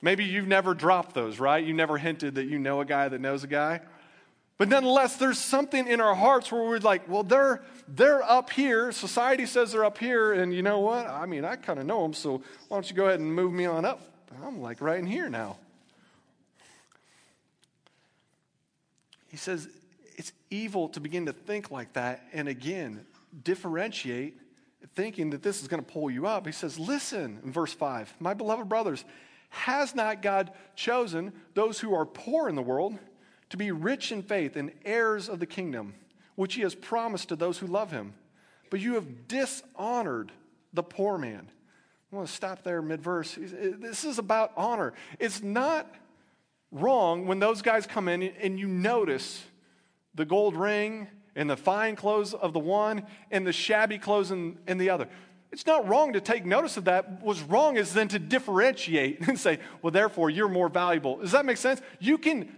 Maybe 0.00 0.24
you've 0.24 0.46
never 0.46 0.74
dropped 0.74 1.14
those, 1.14 1.40
right? 1.40 1.64
You 1.64 1.74
never 1.74 1.98
hinted 1.98 2.36
that 2.36 2.44
you 2.44 2.58
know 2.58 2.80
a 2.80 2.84
guy 2.84 3.08
that 3.08 3.20
knows 3.20 3.42
a 3.42 3.48
guy. 3.48 3.80
But 4.58 4.68
nonetheless, 4.68 5.16
there's 5.16 5.38
something 5.38 5.86
in 5.86 6.00
our 6.00 6.16
hearts 6.16 6.50
where 6.50 6.62
we're 6.62 6.78
like, 6.78 7.08
well, 7.08 7.22
they're, 7.22 7.62
they're 7.86 8.24
up 8.24 8.50
here. 8.50 8.90
Society 8.90 9.46
says 9.46 9.70
they're 9.70 9.84
up 9.84 9.98
here. 9.98 10.32
And 10.32 10.52
you 10.52 10.62
know 10.62 10.80
what? 10.80 11.06
I 11.06 11.26
mean, 11.26 11.44
I 11.44 11.54
kind 11.54 11.78
of 11.78 11.86
know 11.86 12.02
them. 12.02 12.12
So 12.12 12.38
why 12.66 12.76
don't 12.76 12.90
you 12.90 12.96
go 12.96 13.06
ahead 13.06 13.20
and 13.20 13.32
move 13.32 13.52
me 13.52 13.66
on 13.66 13.84
up? 13.84 14.00
I'm 14.44 14.60
like 14.60 14.80
right 14.80 14.98
in 14.98 15.06
here 15.06 15.28
now. 15.28 15.56
He 19.28 19.36
says 19.36 19.68
it's 20.16 20.32
evil 20.50 20.88
to 20.90 21.00
begin 21.00 21.26
to 21.26 21.32
think 21.32 21.70
like 21.70 21.92
that 21.92 22.24
and 22.32 22.48
again 22.48 23.06
differentiate 23.44 24.38
thinking 24.94 25.30
that 25.30 25.42
this 25.42 25.62
is 25.62 25.68
going 25.68 25.84
to 25.84 25.88
pull 25.92 26.10
you 26.10 26.26
up. 26.26 26.46
He 26.46 26.52
says, 26.52 26.78
Listen, 26.78 27.38
in 27.44 27.52
verse 27.52 27.72
5, 27.72 28.14
my 28.18 28.34
beloved 28.34 28.68
brothers, 28.68 29.04
has 29.50 29.94
not 29.94 30.22
God 30.22 30.50
chosen 30.74 31.32
those 31.54 31.78
who 31.78 31.94
are 31.94 32.04
poor 32.04 32.48
in 32.48 32.54
the 32.54 32.62
world? 32.62 32.98
To 33.50 33.56
be 33.56 33.70
rich 33.70 34.12
in 34.12 34.22
faith 34.22 34.56
and 34.56 34.72
heirs 34.84 35.28
of 35.28 35.40
the 35.40 35.46
kingdom, 35.46 35.94
which 36.34 36.54
he 36.54 36.62
has 36.62 36.74
promised 36.74 37.28
to 37.28 37.36
those 37.36 37.58
who 37.58 37.66
love 37.66 37.90
him. 37.90 38.14
But 38.70 38.80
you 38.80 38.94
have 38.94 39.28
dishonored 39.28 40.32
the 40.72 40.82
poor 40.82 41.18
man. 41.18 41.48
I 42.12 42.16
want 42.16 42.28
to 42.28 42.34
stop 42.34 42.62
there 42.62 42.80
mid 42.80 43.02
verse. 43.02 43.36
This 43.38 44.04
is 44.04 44.18
about 44.18 44.52
honor. 44.56 44.92
It's 45.18 45.42
not 45.42 45.92
wrong 46.70 47.26
when 47.26 47.38
those 47.38 47.62
guys 47.62 47.86
come 47.86 48.08
in 48.08 48.22
and 48.22 48.58
you 48.58 48.66
notice 48.66 49.44
the 50.14 50.24
gold 50.24 50.56
ring 50.56 51.08
and 51.34 51.48
the 51.48 51.56
fine 51.56 51.96
clothes 51.96 52.34
of 52.34 52.52
the 52.52 52.58
one 52.58 53.04
and 53.30 53.46
the 53.46 53.52
shabby 53.52 53.98
clothes 53.98 54.30
in, 54.30 54.58
in 54.66 54.78
the 54.78 54.90
other. 54.90 55.08
It's 55.50 55.66
not 55.66 55.88
wrong 55.88 56.12
to 56.12 56.20
take 56.20 56.44
notice 56.44 56.76
of 56.76 56.84
that. 56.84 57.22
What's 57.22 57.40
wrong 57.42 57.76
is 57.76 57.94
then 57.94 58.08
to 58.08 58.18
differentiate 58.18 59.20
and 59.28 59.38
say, 59.38 59.58
well, 59.82 59.90
therefore, 59.90 60.30
you're 60.30 60.48
more 60.48 60.68
valuable. 60.68 61.18
Does 61.18 61.32
that 61.32 61.46
make 61.46 61.56
sense? 61.56 61.80
You 62.00 62.18
can 62.18 62.54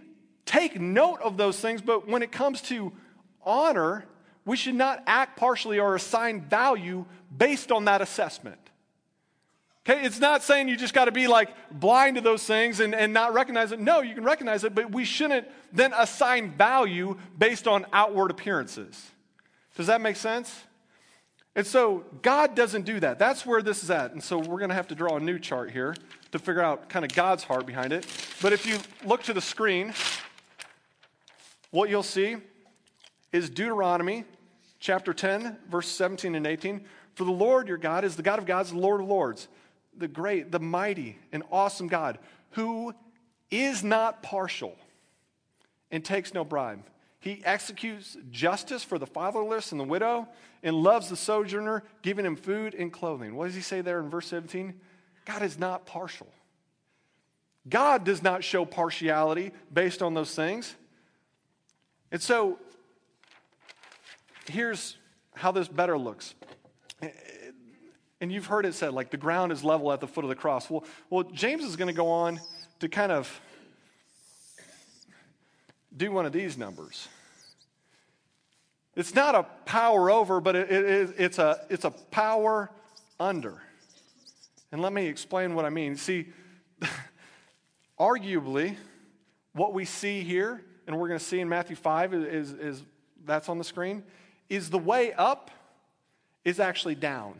take 0.51 0.79
note 0.79 1.21
of 1.21 1.37
those 1.37 1.59
things, 1.59 1.81
but 1.81 2.07
when 2.07 2.21
it 2.21 2.31
comes 2.31 2.61
to 2.63 2.91
honor, 3.45 4.05
we 4.43 4.57
should 4.57 4.75
not 4.75 5.01
act 5.07 5.37
partially 5.37 5.79
or 5.79 5.95
assign 5.95 6.41
value 6.41 7.05
based 7.35 7.71
on 7.71 7.85
that 7.85 8.01
assessment. 8.01 8.57
Okay, 9.87 10.05
it's 10.05 10.19
not 10.19 10.43
saying 10.43 10.67
you 10.67 10.75
just 10.75 10.93
got 10.93 11.05
to 11.05 11.11
be 11.11 11.27
like 11.27 11.49
blind 11.71 12.15
to 12.17 12.21
those 12.21 12.43
things 12.43 12.81
and, 12.81 12.93
and 12.93 13.13
not 13.13 13.33
recognize 13.33 13.71
it. 13.71 13.79
No, 13.79 14.01
you 14.01 14.13
can 14.13 14.25
recognize 14.25 14.63
it, 14.63 14.75
but 14.75 14.91
we 14.91 15.05
shouldn't 15.05 15.47
then 15.71 15.93
assign 15.97 16.51
value 16.51 17.17
based 17.37 17.67
on 17.67 17.85
outward 17.93 18.29
appearances. 18.29 19.09
Does 19.75 19.87
that 19.87 20.01
make 20.01 20.17
sense? 20.17 20.53
And 21.55 21.65
so 21.65 22.03
God 22.21 22.55
doesn't 22.55 22.83
do 22.83 22.99
that. 22.99 23.19
That's 23.19 23.45
where 23.45 23.61
this 23.61 23.83
is 23.83 23.89
at. 23.89 24.11
And 24.11 24.23
so 24.23 24.37
we're 24.37 24.59
going 24.59 24.69
to 24.69 24.75
have 24.75 24.87
to 24.89 24.95
draw 24.95 25.15
a 25.15 25.19
new 25.19 25.39
chart 25.39 25.71
here 25.71 25.95
to 26.31 26.39
figure 26.39 26.61
out 26.61 26.89
kind 26.89 27.03
of 27.03 27.13
God's 27.13 27.43
heart 27.43 27.65
behind 27.65 27.91
it. 27.91 28.05
But 28.41 28.53
if 28.53 28.65
you 28.65 28.77
look 29.03 29.23
to 29.23 29.33
the 29.33 29.41
screen, 29.41 29.93
what 31.71 31.89
you'll 31.89 32.03
see 32.03 32.37
is 33.31 33.49
Deuteronomy 33.49 34.25
chapter 34.79 35.13
10, 35.13 35.57
verse 35.69 35.87
17 35.87 36.35
and 36.35 36.45
18. 36.45 36.85
For 37.15 37.23
the 37.23 37.31
Lord 37.31 37.67
your 37.67 37.77
God 37.77 38.03
is 38.03 38.15
the 38.15 38.23
God 38.23 38.39
of 38.39 38.45
gods, 38.45 38.71
the 38.71 38.77
Lord 38.77 39.01
of 39.01 39.07
lords, 39.07 39.47
the 39.97 40.07
great, 40.07 40.51
the 40.51 40.59
mighty, 40.59 41.17
and 41.31 41.43
awesome 41.51 41.87
God, 41.87 42.19
who 42.51 42.93
is 43.49 43.83
not 43.83 44.23
partial 44.23 44.75
and 45.91 46.03
takes 46.03 46.33
no 46.33 46.43
bribe. 46.43 46.83
He 47.19 47.41
executes 47.45 48.17
justice 48.31 48.83
for 48.83 48.97
the 48.97 49.05
fatherless 49.05 49.71
and 49.71 49.79
the 49.79 49.85
widow 49.85 50.27
and 50.63 50.75
loves 50.75 51.09
the 51.09 51.15
sojourner, 51.15 51.83
giving 52.01 52.25
him 52.25 52.35
food 52.35 52.73
and 52.73 52.91
clothing. 52.91 53.35
What 53.35 53.45
does 53.45 53.55
he 53.55 53.61
say 53.61 53.81
there 53.81 53.99
in 53.99 54.09
verse 54.09 54.27
17? 54.27 54.73
God 55.25 55.43
is 55.43 55.59
not 55.59 55.85
partial. 55.85 56.27
God 57.69 58.03
does 58.03 58.23
not 58.23 58.43
show 58.43 58.65
partiality 58.65 59.51
based 59.71 60.01
on 60.01 60.15
those 60.15 60.33
things. 60.33 60.75
And 62.11 62.21
so 62.21 62.59
here's 64.47 64.97
how 65.35 65.51
this 65.51 65.67
better 65.67 65.97
looks. 65.97 66.35
And 68.19 68.31
you've 68.31 68.45
heard 68.45 68.65
it 68.65 68.73
said, 68.73 68.93
like, 68.93 69.09
the 69.09 69.17
ground 69.17 69.51
is 69.51 69.63
level 69.63 69.91
at 69.91 69.99
the 69.99 70.07
foot 70.07 70.23
of 70.23 70.29
the 70.29 70.35
cross. 70.35 70.69
Well, 70.69 70.83
well 71.09 71.23
James 71.23 71.63
is 71.63 71.75
going 71.75 71.87
to 71.87 71.93
go 71.93 72.09
on 72.09 72.39
to 72.79 72.87
kind 72.87 73.11
of 73.11 73.41
do 75.95 76.11
one 76.11 76.25
of 76.25 76.31
these 76.31 76.57
numbers. 76.57 77.07
It's 78.95 79.15
not 79.15 79.35
a 79.35 79.43
power 79.65 80.11
over, 80.11 80.41
but 80.41 80.55
it, 80.55 80.69
it, 80.69 81.15
it's, 81.17 81.39
a, 81.39 81.61
it's 81.69 81.85
a 81.85 81.91
power 81.91 82.69
under. 83.19 83.61
And 84.71 84.81
let 84.81 84.93
me 84.93 85.07
explain 85.07 85.55
what 85.55 85.65
I 85.65 85.69
mean. 85.69 85.95
See, 85.95 86.27
arguably, 87.99 88.75
what 89.53 89.73
we 89.73 89.85
see 89.85 90.21
here 90.21 90.63
and 90.91 90.99
we're 90.99 91.07
going 91.07 91.19
to 91.19 91.25
see 91.25 91.39
in 91.39 91.47
Matthew 91.47 91.77
5 91.77 92.13
is, 92.13 92.51
is 92.51 92.83
that's 93.25 93.47
on 93.47 93.57
the 93.57 93.63
screen, 93.63 94.03
is 94.49 94.69
the 94.69 94.77
way 94.77 95.13
up 95.13 95.49
is 96.43 96.59
actually 96.59 96.95
down. 96.95 97.35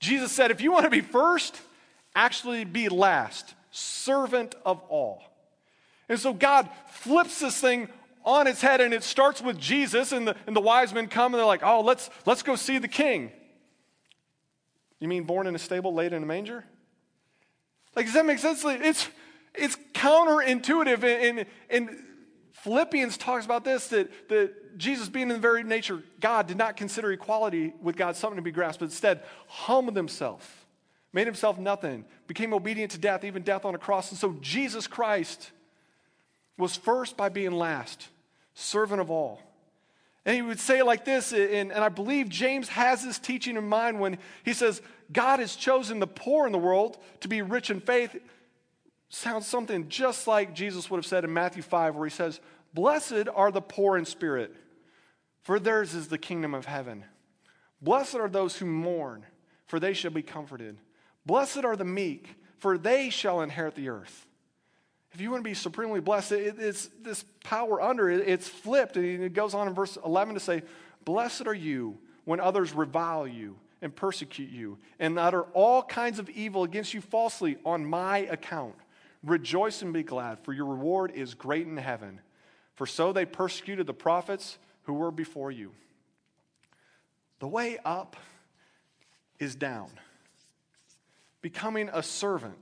Jesus 0.00 0.32
said, 0.32 0.50
if 0.50 0.60
you 0.60 0.70
want 0.70 0.84
to 0.84 0.90
be 0.90 1.00
first, 1.00 1.58
actually 2.14 2.64
be 2.64 2.90
last, 2.90 3.54
servant 3.70 4.54
of 4.66 4.82
all. 4.90 5.22
And 6.10 6.20
so 6.20 6.34
God 6.34 6.68
flips 6.90 7.40
this 7.40 7.58
thing 7.58 7.88
on 8.22 8.46
its 8.46 8.60
head, 8.60 8.82
and 8.82 8.92
it 8.92 9.02
starts 9.02 9.40
with 9.40 9.58
Jesus, 9.58 10.12
and 10.12 10.28
the, 10.28 10.36
and 10.46 10.54
the 10.54 10.60
wise 10.60 10.92
men 10.92 11.08
come 11.08 11.32
and 11.32 11.38
they're 11.38 11.46
like, 11.46 11.62
oh, 11.62 11.80
let's, 11.80 12.10
let's 12.26 12.42
go 12.42 12.54
see 12.54 12.76
the 12.76 12.86
king. 12.86 13.32
You 15.00 15.08
mean 15.08 15.24
born 15.24 15.46
in 15.46 15.54
a 15.54 15.58
stable, 15.58 15.94
laid 15.94 16.12
in 16.12 16.22
a 16.22 16.26
manger? 16.26 16.64
Like, 17.96 18.04
does 18.04 18.14
that 18.14 18.26
make 18.26 18.40
sense? 18.40 18.62
It's, 18.62 19.08
it's 19.54 19.76
counterintuitive. 19.94 21.02
And, 21.02 21.38
and, 21.38 21.46
and 21.70 21.98
Philippians 22.52 23.16
talks 23.16 23.44
about 23.44 23.64
this 23.64 23.88
that, 23.88 24.28
that 24.28 24.78
Jesus, 24.78 25.08
being 25.08 25.24
in 25.24 25.34
the 25.34 25.38
very 25.38 25.62
nature 25.62 26.02
God, 26.20 26.46
did 26.46 26.56
not 26.56 26.76
consider 26.76 27.10
equality 27.12 27.74
with 27.82 27.96
God 27.96 28.14
something 28.16 28.36
to 28.36 28.42
be 28.42 28.52
grasped, 28.52 28.80
but 28.80 28.86
instead 28.86 29.22
humbled 29.48 29.96
himself, 29.96 30.66
made 31.12 31.26
himself 31.26 31.58
nothing, 31.58 32.04
became 32.26 32.52
obedient 32.54 32.92
to 32.92 32.98
death, 32.98 33.24
even 33.24 33.42
death 33.42 33.64
on 33.64 33.74
a 33.74 33.78
cross. 33.78 34.10
And 34.10 34.18
so 34.18 34.36
Jesus 34.40 34.86
Christ 34.86 35.50
was 36.58 36.76
first 36.76 37.16
by 37.16 37.28
being 37.28 37.52
last, 37.52 38.08
servant 38.54 39.00
of 39.00 39.10
all. 39.10 39.40
And 40.24 40.36
he 40.36 40.42
would 40.42 40.60
say 40.60 40.78
it 40.78 40.86
like 40.86 41.04
this, 41.04 41.32
and, 41.32 41.72
and 41.72 41.84
I 41.84 41.88
believe 41.88 42.28
James 42.28 42.68
has 42.68 43.02
this 43.02 43.18
teaching 43.18 43.56
in 43.56 43.68
mind 43.68 43.98
when 43.98 44.18
he 44.44 44.52
says, 44.52 44.80
God 45.12 45.40
has 45.40 45.56
chosen 45.56 45.98
the 45.98 46.06
poor 46.06 46.46
in 46.46 46.52
the 46.52 46.58
world 46.58 46.98
to 47.20 47.28
be 47.28 47.42
rich 47.42 47.70
in 47.70 47.80
faith. 47.80 48.16
Sounds 49.14 49.46
something 49.46 49.90
just 49.90 50.26
like 50.26 50.54
Jesus 50.54 50.90
would 50.90 50.96
have 50.96 51.06
said 51.06 51.22
in 51.22 51.34
Matthew 51.34 51.62
5, 51.62 51.96
where 51.96 52.06
he 52.06 52.14
says, 52.14 52.40
Blessed 52.72 53.28
are 53.34 53.52
the 53.52 53.60
poor 53.60 53.98
in 53.98 54.06
spirit, 54.06 54.56
for 55.42 55.60
theirs 55.60 55.94
is 55.94 56.08
the 56.08 56.16
kingdom 56.16 56.54
of 56.54 56.64
heaven. 56.64 57.04
Blessed 57.82 58.14
are 58.14 58.28
those 58.28 58.56
who 58.56 58.64
mourn, 58.64 59.26
for 59.66 59.78
they 59.78 59.92
shall 59.92 60.12
be 60.12 60.22
comforted. 60.22 60.78
Blessed 61.26 61.62
are 61.62 61.76
the 61.76 61.84
meek, 61.84 62.36
for 62.56 62.78
they 62.78 63.10
shall 63.10 63.42
inherit 63.42 63.74
the 63.74 63.90
earth. 63.90 64.26
If 65.12 65.20
you 65.20 65.30
want 65.30 65.44
to 65.44 65.50
be 65.50 65.54
supremely 65.54 66.00
blessed, 66.00 66.32
it, 66.32 66.54
it's 66.58 66.88
this 67.02 67.22
power 67.44 67.82
under 67.82 68.08
it, 68.08 68.26
it's 68.26 68.48
flipped. 68.48 68.96
And 68.96 69.22
it 69.22 69.34
goes 69.34 69.52
on 69.52 69.68
in 69.68 69.74
verse 69.74 69.98
11 70.02 70.34
to 70.34 70.40
say, 70.40 70.62
Blessed 71.04 71.46
are 71.46 71.54
you 71.54 71.98
when 72.24 72.40
others 72.40 72.72
revile 72.72 73.26
you 73.26 73.58
and 73.82 73.94
persecute 73.94 74.48
you 74.48 74.78
and 74.98 75.18
utter 75.18 75.42
all 75.52 75.82
kinds 75.82 76.18
of 76.18 76.30
evil 76.30 76.64
against 76.64 76.94
you 76.94 77.02
falsely 77.02 77.58
on 77.66 77.84
my 77.84 78.18
account. 78.18 78.74
Rejoice 79.24 79.82
and 79.82 79.92
be 79.92 80.02
glad, 80.02 80.40
for 80.40 80.52
your 80.52 80.66
reward 80.66 81.12
is 81.12 81.34
great 81.34 81.66
in 81.66 81.76
heaven. 81.76 82.20
For 82.74 82.86
so 82.86 83.12
they 83.12 83.24
persecuted 83.24 83.86
the 83.86 83.94
prophets 83.94 84.58
who 84.84 84.94
were 84.94 85.10
before 85.10 85.50
you. 85.50 85.72
The 87.38 87.48
way 87.48 87.78
up 87.84 88.16
is 89.38 89.54
down, 89.54 89.90
becoming 91.40 91.90
a 91.92 92.02
servant. 92.02 92.58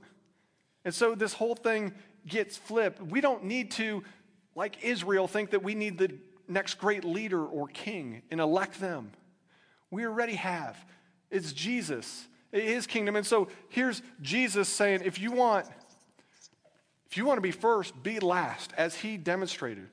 And 0.83 0.93
so 0.93 1.15
this 1.15 1.33
whole 1.33 1.55
thing 1.55 1.93
gets 2.27 2.57
flipped. 2.57 3.01
We 3.01 3.21
don't 3.21 3.45
need 3.45 3.71
to, 3.71 4.03
like 4.55 4.83
Israel, 4.83 5.27
think 5.27 5.51
that 5.51 5.63
we 5.63 5.75
need 5.75 5.97
the 5.97 6.11
next 6.47 6.75
great 6.75 7.03
leader 7.03 7.43
or 7.43 7.67
king 7.67 8.23
and 8.31 8.39
elect 8.39 8.79
them. 8.79 9.11
We 9.89 10.05
already 10.05 10.35
have. 10.35 10.77
It's 11.29 11.53
Jesus, 11.53 12.27
his 12.51 12.87
kingdom. 12.87 13.15
And 13.15 13.25
so 13.25 13.47
here's 13.69 14.01
Jesus 14.21 14.67
saying, 14.67 15.01
if 15.05 15.19
you 15.19 15.31
want, 15.31 15.67
if 17.11 17.17
you 17.17 17.25
want 17.25 17.37
to 17.37 17.41
be 17.41 17.51
first, 17.51 18.01
be 18.01 18.21
last, 18.21 18.71
as 18.77 18.95
he 18.95 19.17
demonstrated. 19.17 19.89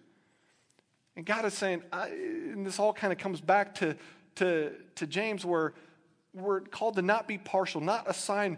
And 1.17 1.27
God 1.27 1.45
is 1.45 1.53
saying, 1.53 1.83
I, 1.93 2.07
and 2.11 2.65
this 2.65 2.79
all 2.79 2.93
kind 2.93 3.13
of 3.13 3.19
comes 3.19 3.41
back 3.41 3.75
to, 3.77 3.97
to, 4.37 4.71
to 4.95 5.07
James, 5.09 5.45
where 5.45 5.75
we're 6.33 6.61
called 6.61 6.95
to 6.95 7.03
not 7.03 7.27
be 7.27 7.37
partial, 7.37 7.81
not 7.81 8.09
assign 8.09 8.57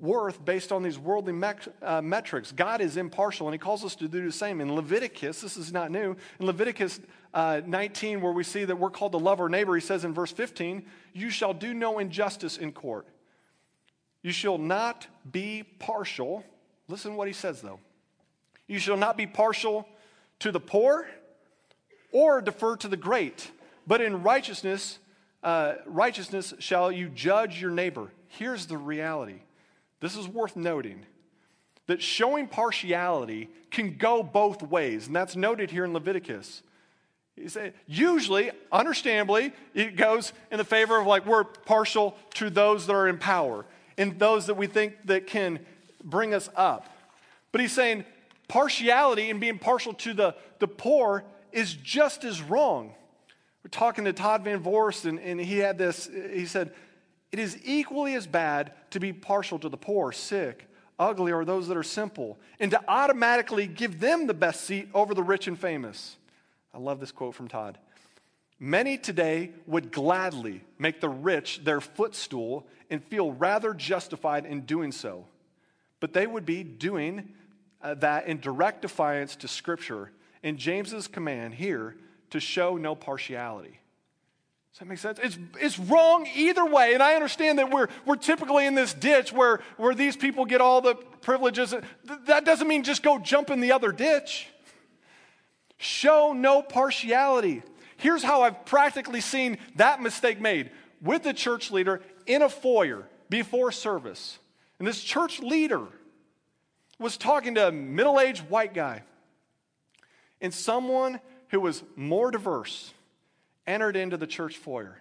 worth 0.00 0.42
based 0.42 0.72
on 0.72 0.82
these 0.82 0.98
worldly 0.98 1.38
uh, 1.82 2.00
metrics. 2.00 2.50
God 2.50 2.80
is 2.80 2.96
impartial, 2.96 3.46
and 3.46 3.52
He 3.52 3.58
calls 3.58 3.84
us 3.84 3.94
to 3.96 4.08
do 4.08 4.24
the 4.24 4.32
same. 4.32 4.62
In 4.62 4.74
Leviticus, 4.74 5.42
this 5.42 5.58
is 5.58 5.70
not 5.70 5.90
new, 5.90 6.16
in 6.40 6.46
Leviticus 6.46 6.98
uh, 7.34 7.60
19, 7.66 8.22
where 8.22 8.32
we 8.32 8.42
see 8.42 8.64
that 8.64 8.76
we're 8.76 8.88
called 8.88 9.12
to 9.12 9.18
love 9.18 9.38
our 9.38 9.50
neighbor, 9.50 9.74
He 9.74 9.82
says 9.82 10.02
in 10.02 10.14
verse 10.14 10.32
15, 10.32 10.86
You 11.12 11.28
shall 11.28 11.52
do 11.52 11.74
no 11.74 11.98
injustice 11.98 12.56
in 12.56 12.72
court. 12.72 13.06
You 14.22 14.32
shall 14.32 14.56
not 14.56 15.06
be 15.30 15.62
partial. 15.78 16.42
Listen 16.88 17.12
to 17.12 17.16
what 17.16 17.28
He 17.28 17.34
says, 17.34 17.60
though. 17.60 17.80
You 18.66 18.78
shall 18.78 18.96
not 18.96 19.16
be 19.16 19.26
partial 19.26 19.86
to 20.40 20.52
the 20.52 20.60
poor 20.60 21.06
or 22.12 22.40
defer 22.40 22.76
to 22.76 22.88
the 22.88 22.96
great, 22.96 23.50
but 23.86 24.00
in 24.00 24.22
righteousness, 24.22 24.98
uh, 25.42 25.74
righteousness 25.86 26.54
shall 26.58 26.90
you 26.90 27.08
judge 27.08 27.60
your 27.60 27.70
neighbor. 27.70 28.10
Here's 28.28 28.66
the 28.66 28.78
reality 28.78 29.40
this 30.00 30.16
is 30.16 30.28
worth 30.28 30.56
noting 30.56 31.06
that 31.86 32.02
showing 32.02 32.48
partiality 32.48 33.48
can 33.70 33.96
go 33.96 34.22
both 34.22 34.62
ways, 34.62 35.06
and 35.06 35.14
that's 35.14 35.36
noted 35.36 35.70
here 35.70 35.84
in 35.84 35.92
Leviticus. 35.92 36.62
Usually, 37.86 38.50
understandably, 38.72 39.52
it 39.74 39.96
goes 39.96 40.32
in 40.50 40.58
the 40.58 40.64
favor 40.64 40.98
of 40.98 41.06
like 41.06 41.26
we're 41.26 41.44
partial 41.44 42.16
to 42.34 42.50
those 42.50 42.86
that 42.86 42.94
are 42.94 43.08
in 43.08 43.18
power 43.18 43.66
and 43.98 44.18
those 44.18 44.46
that 44.46 44.54
we 44.54 44.66
think 44.66 44.94
that 45.04 45.26
can 45.26 45.60
bring 46.06 46.32
us 46.32 46.48
up. 46.56 46.88
But 47.52 47.60
he's 47.60 47.72
saying 47.72 48.04
partiality 48.48 49.28
and 49.28 49.40
being 49.40 49.58
partial 49.58 49.92
to 49.92 50.14
the, 50.14 50.34
the 50.60 50.68
poor 50.68 51.24
is 51.52 51.74
just 51.74 52.24
as 52.24 52.40
wrong. 52.40 52.94
We're 53.62 53.70
talking 53.70 54.04
to 54.04 54.12
Todd 54.12 54.44
Van 54.44 54.62
Vorst, 54.62 55.04
and, 55.04 55.18
and 55.18 55.40
he 55.40 55.58
had 55.58 55.76
this, 55.76 56.08
he 56.32 56.46
said, 56.46 56.72
it 57.32 57.40
is 57.40 57.58
equally 57.64 58.14
as 58.14 58.26
bad 58.26 58.72
to 58.90 59.00
be 59.00 59.12
partial 59.12 59.58
to 59.58 59.68
the 59.68 59.76
poor, 59.76 60.12
sick, 60.12 60.68
ugly, 60.98 61.32
or 61.32 61.44
those 61.44 61.66
that 61.68 61.76
are 61.76 61.82
simple, 61.82 62.38
and 62.60 62.70
to 62.70 62.80
automatically 62.88 63.66
give 63.66 63.98
them 63.98 64.26
the 64.26 64.34
best 64.34 64.62
seat 64.62 64.88
over 64.94 65.12
the 65.12 65.22
rich 65.22 65.48
and 65.48 65.58
famous. 65.58 66.16
I 66.72 66.78
love 66.78 67.00
this 67.00 67.12
quote 67.12 67.34
from 67.34 67.48
Todd. 67.48 67.78
Many 68.58 68.96
today 68.96 69.50
would 69.66 69.92
gladly 69.92 70.62
make 70.78 71.00
the 71.00 71.08
rich 71.08 71.64
their 71.64 71.80
footstool 71.80 72.66
and 72.88 73.04
feel 73.04 73.32
rather 73.32 73.74
justified 73.74 74.46
in 74.46 74.62
doing 74.62 74.92
so. 74.92 75.26
But 76.00 76.12
they 76.12 76.26
would 76.26 76.46
be 76.46 76.62
doing 76.62 77.30
uh, 77.82 77.94
that 77.94 78.26
in 78.26 78.40
direct 78.40 78.82
defiance 78.82 79.36
to 79.36 79.48
Scripture 79.48 80.12
and 80.42 80.58
James's 80.58 81.08
command 81.08 81.54
here 81.54 81.96
to 82.30 82.40
show 82.40 82.76
no 82.76 82.94
partiality. 82.94 83.78
Does 84.72 84.80
that 84.80 84.88
make 84.88 84.98
sense? 84.98 85.18
It's, 85.22 85.38
it's 85.58 85.78
wrong 85.78 86.28
either 86.34 86.66
way. 86.66 86.92
And 86.92 87.02
I 87.02 87.14
understand 87.14 87.58
that 87.58 87.70
we're, 87.70 87.88
we're 88.04 88.16
typically 88.16 88.66
in 88.66 88.74
this 88.74 88.92
ditch 88.92 89.32
where, 89.32 89.60
where 89.78 89.94
these 89.94 90.16
people 90.16 90.44
get 90.44 90.60
all 90.60 90.82
the 90.82 90.96
privileges. 91.22 91.74
That 92.26 92.44
doesn't 92.44 92.68
mean 92.68 92.82
just 92.82 93.02
go 93.02 93.18
jump 93.18 93.48
in 93.48 93.60
the 93.60 93.72
other 93.72 93.90
ditch. 93.90 94.48
Show 95.78 96.34
no 96.34 96.60
partiality. 96.60 97.62
Here's 97.96 98.22
how 98.22 98.42
I've 98.42 98.66
practically 98.66 99.22
seen 99.22 99.56
that 99.76 100.02
mistake 100.02 100.42
made 100.42 100.70
with 101.00 101.22
the 101.22 101.32
church 101.32 101.70
leader 101.70 102.02
in 102.26 102.42
a 102.42 102.48
foyer 102.50 103.08
before 103.30 103.72
service. 103.72 104.38
And 104.78 104.86
this 104.86 105.02
church 105.02 105.40
leader 105.40 105.86
was 106.98 107.16
talking 107.16 107.54
to 107.54 107.68
a 107.68 107.72
middle 107.72 108.20
aged 108.20 108.48
white 108.48 108.74
guy 108.74 109.02
and 110.40 110.52
someone 110.52 111.20
who 111.48 111.60
was 111.60 111.82
more 111.94 112.30
diverse 112.30 112.92
entered 113.66 113.96
into 113.96 114.16
the 114.16 114.26
church 114.26 114.56
foyer. 114.56 114.98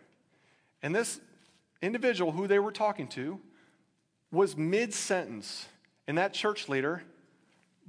And 0.81 0.95
this 0.95 1.19
individual 1.81 2.31
who 2.31 2.47
they 2.47 2.59
were 2.59 2.71
talking 2.71 3.07
to 3.09 3.39
was 4.31 4.57
mid 4.57 4.93
sentence, 4.93 5.67
and 6.07 6.17
that 6.17 6.33
church 6.33 6.67
leader 6.69 7.03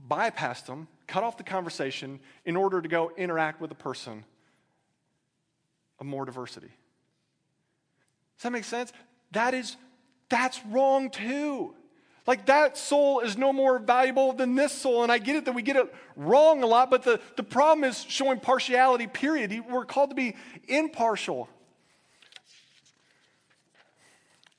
bypassed 0.08 0.66
them, 0.66 0.88
cut 1.06 1.24
off 1.24 1.36
the 1.36 1.44
conversation 1.44 2.20
in 2.44 2.56
order 2.56 2.80
to 2.80 2.88
go 2.88 3.10
interact 3.16 3.60
with 3.60 3.70
a 3.70 3.76
person 3.76 4.24
of 5.98 6.06
more 6.06 6.24
diversity. 6.24 6.70
Does 8.36 8.42
that 8.42 8.52
make 8.52 8.64
sense? 8.64 8.92
That 9.32 9.54
is, 9.54 9.76
that's 10.28 10.64
wrong 10.66 11.10
too. 11.10 11.74
Like 12.26 12.46
that 12.46 12.76
soul 12.76 13.20
is 13.20 13.36
no 13.36 13.52
more 13.52 13.78
valuable 13.78 14.32
than 14.32 14.56
this 14.56 14.72
soul. 14.72 15.02
And 15.04 15.12
I 15.12 15.18
get 15.18 15.36
it 15.36 15.44
that 15.44 15.52
we 15.52 15.62
get 15.62 15.76
it 15.76 15.94
wrong 16.16 16.62
a 16.62 16.66
lot, 16.66 16.90
but 16.90 17.04
the, 17.04 17.20
the 17.36 17.44
problem 17.44 17.84
is 17.84 18.02
showing 18.02 18.40
partiality, 18.40 19.06
period. 19.06 19.64
We're 19.68 19.84
called 19.84 20.10
to 20.10 20.16
be 20.16 20.34
impartial. 20.66 21.48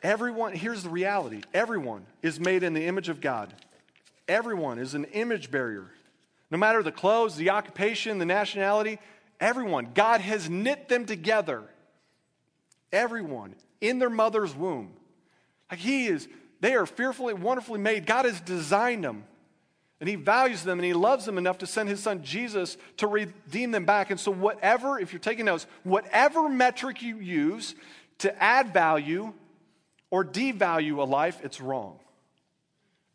Everyone, 0.02 0.54
here's 0.54 0.84
the 0.84 0.90
reality 0.90 1.42
everyone 1.54 2.06
is 2.22 2.40
made 2.40 2.64
in 2.64 2.74
the 2.74 2.86
image 2.86 3.10
of 3.10 3.20
God. 3.20 3.54
Everyone 4.28 4.80
is 4.80 4.94
an 4.94 5.06
image 5.06 5.52
bearer. 5.52 5.92
No 6.50 6.58
matter 6.58 6.82
the 6.82 6.92
clothes, 6.92 7.36
the 7.36 7.50
occupation, 7.50 8.20
the 8.20 8.26
nationality, 8.26 9.00
everyone. 9.40 9.90
God 9.94 10.22
has 10.22 10.50
knit 10.50 10.88
them 10.88 11.06
together. 11.06 11.64
Everyone 12.92 13.56
in 13.82 14.00
their 14.00 14.10
mother's 14.10 14.56
womb. 14.56 14.94
Like 15.70 15.80
He 15.80 16.08
is 16.08 16.28
they 16.60 16.74
are 16.76 16.86
fearfully, 16.86 17.34
wonderfully 17.34 17.80
made. 17.80 18.06
God 18.06 18.26
has 18.26 18.42
designed 18.42 19.04
them. 19.04 19.26
And 20.00 20.08
he 20.08 20.16
values 20.16 20.64
them 20.64 20.78
and 20.78 20.86
he 20.86 20.94
loves 20.94 21.26
them 21.26 21.40
enough 21.40 21.58
to 21.60 21.68
send 21.68 21.90
his 21.90 22.02
son 22.02 22.24
Jesus 22.24 22.78
to 22.98 23.08
redeem 23.08 23.72
them 23.72 23.86
back. 23.86 24.12
And 24.12 24.20
so, 24.20 24.30
whatever, 24.32 25.00
if 25.00 25.12
you're 25.12 25.20
taking 25.20 25.46
notes, 25.46 25.66
whatever 25.84 26.48
metric 26.48 27.02
you 27.02 27.18
use 27.18 27.74
to 28.20 28.44
add 28.44 28.74
value 28.74 29.34
or 30.12 30.24
devalue 30.24 30.98
a 31.00 31.04
life, 31.04 31.40
it's 31.44 31.60
wrong. 31.60 32.00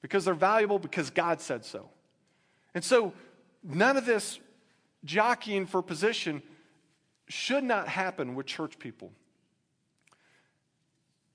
Because 0.01 0.25
they're 0.25 0.35
valuable 0.35 0.81
because 0.81 1.11
God 1.11 1.41
said 1.41 1.65
so. 1.65 1.89
And 2.75 2.83
so, 2.83 3.13
none 3.63 3.97
of 3.97 4.05
this 4.05 4.41
jockeying 5.05 5.67
for 5.67 5.83
position 5.83 6.43
should 7.29 7.63
not 7.63 7.87
happen 7.87 8.35
with 8.35 8.47
church 8.47 8.77
people. 8.81 9.13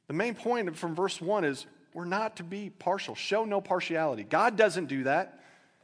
The 0.08 0.14
main 0.14 0.36
point 0.36 0.76
from 0.76 0.96
verse 0.96 1.22
1 1.22 1.44
is 1.44 1.66
we're 1.94 2.06
not 2.06 2.38
to 2.38 2.44
be 2.44 2.70
partial, 2.70 3.16
show 3.16 3.46
no 3.46 3.62
partiality. 3.62 4.24
God 4.24 4.56
doesn't 4.56 4.86
do 4.86 5.04
that. 5.04 5.40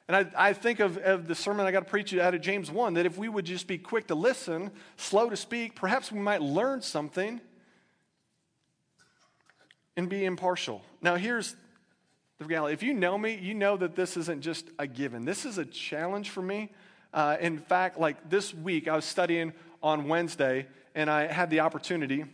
And 0.08 0.18
I, 0.18 0.50
I 0.50 0.54
think 0.54 0.80
of, 0.80 0.98
of 0.98 1.28
the 1.28 1.36
sermon 1.36 1.66
I 1.66 1.72
got 1.72 1.82
to 1.82 1.90
preach 1.90 2.14
out 2.14 2.34
of 2.34 2.42
James 2.42 2.70
1 2.70 2.96
that 2.96 3.06
if 3.06 3.18
we 3.18 3.30
would 3.30 3.46
just 3.46 3.68
be 3.68 3.78
quick 3.78 4.08
to 4.08 4.16
listen, 4.16 4.72
slow 4.98 5.30
to 5.30 5.38
speak, 5.38 5.76
perhaps 5.76 6.12
we 6.12 6.20
might 6.20 6.42
learn 6.42 6.82
something 6.82 7.40
and 9.96 10.10
be 10.10 10.26
impartial. 10.26 10.82
Now, 11.02 11.16
here's 11.16 11.56
the 12.38 12.46
reality. 12.46 12.74
If 12.74 12.84
you 12.84 12.94
know 12.94 13.18
me, 13.18 13.40
you 13.42 13.54
know 13.54 13.78
that 13.78 13.96
this 13.96 14.18
isn't 14.18 14.42
just 14.42 14.70
a 14.78 14.88
given. 14.88 15.24
This 15.24 15.46
is 15.46 15.58
a 15.58 15.66
challenge 15.66 16.30
for 16.30 16.42
me. 16.42 16.72
Uh, 17.14 17.38
in 17.40 17.60
fact, 17.60 18.00
like 18.00 18.30
this 18.30 18.54
week, 18.54 18.88
I 18.88 18.96
was 18.96 19.06
studying 19.06 19.54
on 19.82 20.08
Wednesday, 20.08 20.68
and 20.96 21.10
I 21.10 21.28
had 21.28 21.50
the 21.50 21.62
opportunity. 21.62 22.26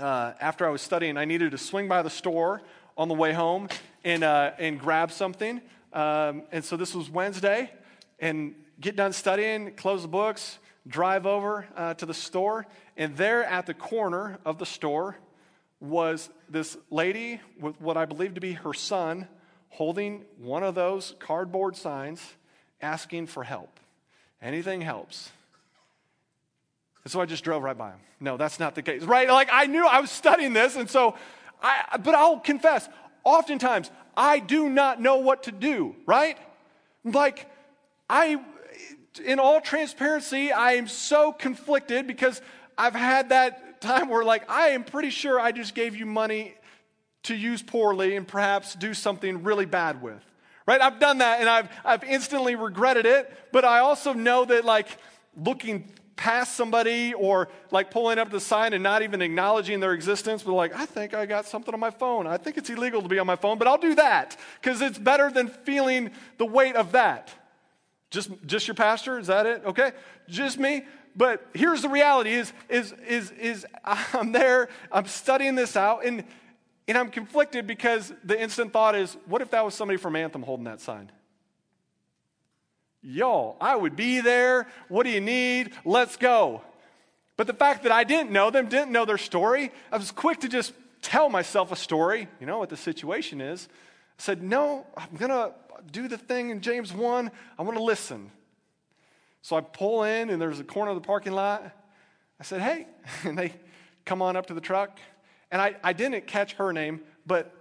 Uh, 0.00 0.32
after 0.40 0.66
I 0.66 0.70
was 0.70 0.80
studying, 0.80 1.18
I 1.18 1.26
needed 1.26 1.50
to 1.50 1.58
swing 1.58 1.86
by 1.86 2.00
the 2.00 2.08
store 2.08 2.62
on 2.96 3.08
the 3.08 3.14
way 3.14 3.34
home 3.34 3.68
and, 4.02 4.24
uh, 4.24 4.52
and 4.58 4.80
grab 4.80 5.12
something. 5.12 5.60
Um, 5.92 6.44
and 6.52 6.64
so 6.64 6.78
this 6.78 6.94
was 6.94 7.10
Wednesday, 7.10 7.70
and 8.18 8.54
get 8.80 8.96
done 8.96 9.12
studying, 9.12 9.74
close 9.74 10.00
the 10.00 10.08
books, 10.08 10.58
drive 10.88 11.26
over 11.26 11.66
uh, 11.76 11.92
to 11.94 12.06
the 12.06 12.14
store, 12.14 12.66
and 12.96 13.14
there 13.18 13.44
at 13.44 13.66
the 13.66 13.74
corner 13.74 14.38
of 14.46 14.58
the 14.58 14.64
store 14.64 15.18
was 15.80 16.30
this 16.48 16.78
lady 16.90 17.40
with 17.60 17.78
what 17.78 17.98
I 17.98 18.06
believe 18.06 18.34
to 18.34 18.40
be 18.40 18.52
her 18.52 18.72
son 18.72 19.28
holding 19.68 20.24
one 20.38 20.62
of 20.62 20.74
those 20.74 21.14
cardboard 21.18 21.76
signs 21.76 22.22
asking 22.80 23.26
for 23.26 23.44
help. 23.44 23.78
Anything 24.40 24.80
helps. 24.80 25.30
And 27.04 27.12
so 27.12 27.20
I 27.20 27.26
just 27.26 27.44
drove 27.44 27.62
right 27.62 27.76
by 27.76 27.90
him. 27.90 27.98
No, 28.20 28.36
that's 28.36 28.60
not 28.60 28.74
the 28.74 28.82
case. 28.82 29.02
Right? 29.02 29.28
Like 29.28 29.48
I 29.52 29.66
knew 29.66 29.86
I 29.86 30.00
was 30.00 30.10
studying 30.10 30.52
this, 30.52 30.76
and 30.76 30.88
so 30.88 31.16
I 31.62 31.98
but 32.02 32.14
I'll 32.14 32.40
confess, 32.40 32.88
oftentimes 33.24 33.90
I 34.16 34.38
do 34.38 34.68
not 34.68 35.00
know 35.00 35.16
what 35.16 35.44
to 35.44 35.52
do, 35.52 35.96
right? 36.06 36.36
Like 37.04 37.50
I 38.08 38.42
in 39.24 39.38
all 39.38 39.60
transparency, 39.60 40.52
I 40.52 40.72
am 40.72 40.86
so 40.86 41.32
conflicted 41.32 42.06
because 42.06 42.40
I've 42.78 42.94
had 42.94 43.30
that 43.30 43.80
time 43.80 44.08
where 44.08 44.24
like 44.24 44.48
I 44.50 44.68
am 44.68 44.84
pretty 44.84 45.10
sure 45.10 45.40
I 45.40 45.52
just 45.52 45.74
gave 45.74 45.96
you 45.96 46.06
money 46.06 46.54
to 47.24 47.34
use 47.34 47.62
poorly 47.62 48.16
and 48.16 48.26
perhaps 48.26 48.74
do 48.74 48.94
something 48.94 49.42
really 49.42 49.66
bad 49.66 50.02
with. 50.02 50.22
Right? 50.66 50.80
I've 50.80 51.00
done 51.00 51.18
that 51.18 51.40
and 51.40 51.48
I've, 51.48 51.68
I've 51.84 52.04
instantly 52.04 52.54
regretted 52.54 53.06
it, 53.06 53.32
but 53.50 53.64
I 53.64 53.80
also 53.80 54.12
know 54.12 54.44
that, 54.44 54.64
like, 54.64 54.86
looking 55.36 55.90
past 56.20 56.54
somebody 56.54 57.14
or 57.14 57.48
like 57.70 57.90
pulling 57.90 58.18
up 58.18 58.30
the 58.30 58.38
sign 58.38 58.74
and 58.74 58.82
not 58.82 59.00
even 59.00 59.22
acknowledging 59.22 59.80
their 59.80 59.94
existence, 59.94 60.42
but 60.42 60.52
like, 60.52 60.76
I 60.76 60.84
think 60.84 61.14
I 61.14 61.24
got 61.24 61.46
something 61.46 61.72
on 61.72 61.80
my 61.80 61.88
phone. 61.88 62.26
I 62.26 62.36
think 62.36 62.58
it's 62.58 62.68
illegal 62.68 63.00
to 63.00 63.08
be 63.08 63.18
on 63.18 63.26
my 63.26 63.36
phone, 63.36 63.56
but 63.56 63.66
I'll 63.66 63.78
do 63.78 63.94
that 63.94 64.36
because 64.60 64.82
it's 64.82 64.98
better 64.98 65.30
than 65.30 65.48
feeling 65.48 66.10
the 66.36 66.44
weight 66.44 66.76
of 66.76 66.92
that. 66.92 67.32
Just, 68.10 68.30
just 68.44 68.68
your 68.68 68.74
pastor? 68.74 69.18
Is 69.18 69.28
that 69.28 69.46
it? 69.46 69.62
Okay. 69.64 69.92
Just 70.28 70.58
me? 70.58 70.82
But 71.16 71.42
here's 71.54 71.80
the 71.80 71.88
reality 71.88 72.32
is, 72.34 72.52
is, 72.68 72.92
is, 73.08 73.30
is 73.30 73.64
I'm 74.12 74.32
there, 74.32 74.68
I'm 74.92 75.06
studying 75.06 75.54
this 75.54 75.74
out, 75.74 76.04
and 76.04 76.22
and 76.88 76.98
I'm 76.98 77.08
conflicted 77.08 77.68
because 77.68 78.12
the 78.24 78.40
instant 78.40 78.72
thought 78.72 78.96
is, 78.96 79.16
what 79.26 79.42
if 79.42 79.50
that 79.52 79.64
was 79.64 79.74
somebody 79.74 79.96
from 79.96 80.16
Anthem 80.16 80.42
holding 80.42 80.64
that 80.64 80.80
sign? 80.80 81.12
Y'all, 83.02 83.56
I 83.60 83.76
would 83.76 83.96
be 83.96 84.20
there. 84.20 84.66
What 84.88 85.04
do 85.04 85.10
you 85.10 85.20
need? 85.20 85.72
Let's 85.84 86.16
go. 86.16 86.62
But 87.36 87.46
the 87.46 87.54
fact 87.54 87.84
that 87.84 87.92
I 87.92 88.04
didn't 88.04 88.30
know 88.30 88.50
them, 88.50 88.68
didn't 88.68 88.92
know 88.92 89.06
their 89.06 89.16
story, 89.16 89.72
I 89.90 89.96
was 89.96 90.10
quick 90.10 90.40
to 90.40 90.48
just 90.48 90.74
tell 91.00 91.30
myself 91.30 91.72
a 91.72 91.76
story. 91.76 92.28
You 92.38 92.46
know 92.46 92.58
what 92.58 92.68
the 92.68 92.76
situation 92.76 93.40
is. 93.40 93.68
I 94.18 94.22
said, 94.22 94.42
No, 94.42 94.86
I'm 94.96 95.16
going 95.16 95.30
to 95.30 95.52
do 95.90 96.08
the 96.08 96.18
thing 96.18 96.50
in 96.50 96.60
James 96.60 96.92
1. 96.92 97.30
I 97.58 97.62
want 97.62 97.78
to 97.78 97.82
listen. 97.82 98.30
So 99.40 99.56
I 99.56 99.62
pull 99.62 100.02
in, 100.02 100.28
and 100.28 100.40
there's 100.40 100.60
a 100.60 100.64
corner 100.64 100.90
of 100.90 100.96
the 100.96 101.06
parking 101.06 101.32
lot. 101.32 101.74
I 102.38 102.42
said, 102.42 102.60
Hey. 102.60 102.86
And 103.24 103.38
they 103.38 103.54
come 104.04 104.20
on 104.20 104.36
up 104.36 104.46
to 104.46 104.54
the 104.54 104.60
truck. 104.60 104.98
And 105.50 105.60
I, 105.60 105.76
I 105.82 105.94
didn't 105.94 106.26
catch 106.26 106.54
her 106.54 106.72
name, 106.72 107.00
but 107.26 107.54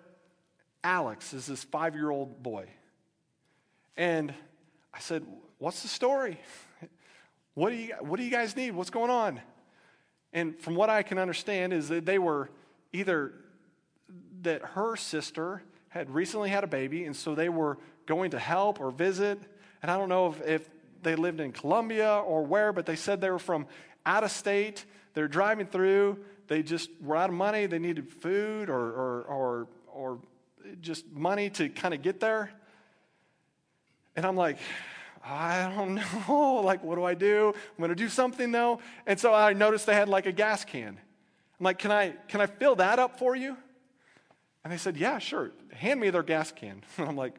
Alex 0.84 1.34
is 1.34 1.46
this 1.48 1.64
five 1.64 1.96
year 1.96 2.10
old 2.10 2.44
boy. 2.44 2.68
And 3.98 4.34
I 4.94 5.00
said, 5.00 5.26
What's 5.58 5.82
the 5.82 5.88
story? 5.88 6.40
What 7.56 7.72
do, 7.72 7.76
you, 7.76 7.94
what 8.00 8.18
do 8.18 8.24
you 8.24 8.32
guys 8.32 8.56
need? 8.56 8.72
What's 8.72 8.92
going 8.92 9.10
on? 9.10 9.42
And 10.32 10.58
from 10.58 10.76
what 10.76 10.90
I 10.90 11.04
can 11.04 11.18
understand, 11.18 11.74
is 11.74 11.90
that 11.90 12.06
they 12.06 12.18
were 12.18 12.50
either 12.94 13.34
that 14.44 14.62
her 14.62 14.96
sister 14.96 15.62
had 15.90 16.10
recently 16.10 16.50
had 16.50 16.64
a 16.64 16.68
baby, 16.68 17.04
and 17.04 17.14
so 17.14 17.36
they 17.36 17.50
were 17.50 17.78
going 18.06 18.32
to 18.32 18.40
help 18.40 18.80
or 18.80 18.92
visit. 18.92 19.40
And 19.82 19.92
I 19.92 19.98
don't 19.98 20.08
know 20.08 20.28
if, 20.28 20.42
if 20.48 20.70
they 21.02 21.16
lived 21.16 21.42
in 21.42 21.52
Columbia 21.52 22.20
or 22.20 22.46
where, 22.46 22.72
but 22.72 22.86
they 22.86 22.96
said 22.96 23.20
they 23.20 23.32
were 23.32 23.40
from 23.40 23.68
out 24.06 24.24
of 24.24 24.32
state. 24.32 24.86
They're 25.14 25.28
driving 25.28 25.66
through 25.66 26.20
they 26.50 26.64
just 26.64 26.90
were 27.00 27.16
out 27.16 27.30
of 27.30 27.36
money. 27.36 27.68
They 27.68 27.80
needed 27.80 28.10
food 28.12 28.70
or, 28.70 28.76
or, 28.76 29.22
or, 29.22 29.68
or 29.88 30.20
just 30.82 31.10
money 31.12 31.50
to 31.52 31.70
kind 31.70 31.94
of 31.94 32.02
get 32.02 32.20
there. 32.20 32.52
And 34.20 34.26
I'm 34.26 34.36
like, 34.36 34.58
I 35.26 35.72
don't 35.74 35.96
know. 36.28 36.62
Like, 36.62 36.84
what 36.84 36.96
do 36.96 37.06
I 37.06 37.14
do? 37.14 37.54
I'm 37.56 37.78
going 37.78 37.88
to 37.88 37.96
do 37.96 38.10
something 38.10 38.52
though. 38.52 38.82
And 39.08 39.18
so 39.18 39.34
I 39.34 39.54
noticed 39.54 39.86
they 39.86 39.94
had 39.94 40.10
like 40.10 40.26
a 40.26 40.34
gas 40.34 40.66
can. 40.66 40.90
I'm 41.60 41.64
like, 41.64 41.80
can 41.80 41.90
I, 41.90 42.10
can 42.28 42.42
I 42.42 42.46
fill 42.48 42.76
that 42.76 43.00
up 43.00 43.18
for 43.18 43.34
you? 43.34 43.56
And 44.66 44.74
they 44.74 44.78
said, 44.78 44.98
yeah, 44.98 45.20
sure. 45.20 45.52
Hand 45.72 46.02
me 46.02 46.10
their 46.10 46.24
gas 46.24 46.52
can. 46.52 46.84
And 46.98 47.08
I'm 47.08 47.16
like, 47.16 47.34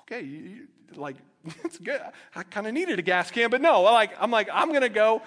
okay, 0.00 0.20
you, 0.20 0.40
you, 0.40 0.66
like, 0.94 1.16
it's 1.64 1.78
good. 1.78 2.02
I 2.36 2.42
kind 2.42 2.66
of 2.66 2.74
needed 2.74 2.98
a 2.98 3.02
gas 3.02 3.30
can, 3.30 3.48
but 3.48 3.62
no, 3.62 3.80
like, 3.80 4.10
I'm 4.20 4.30
like, 4.30 4.50
I'm 4.52 4.68
going 4.68 4.82
to 4.82 4.90
go 4.90 5.22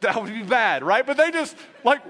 that 0.00 0.22
would 0.22 0.32
be 0.32 0.42
bad, 0.42 0.82
right? 0.82 1.04
But 1.04 1.18
they 1.18 1.30
just 1.30 1.54
like 1.82 2.00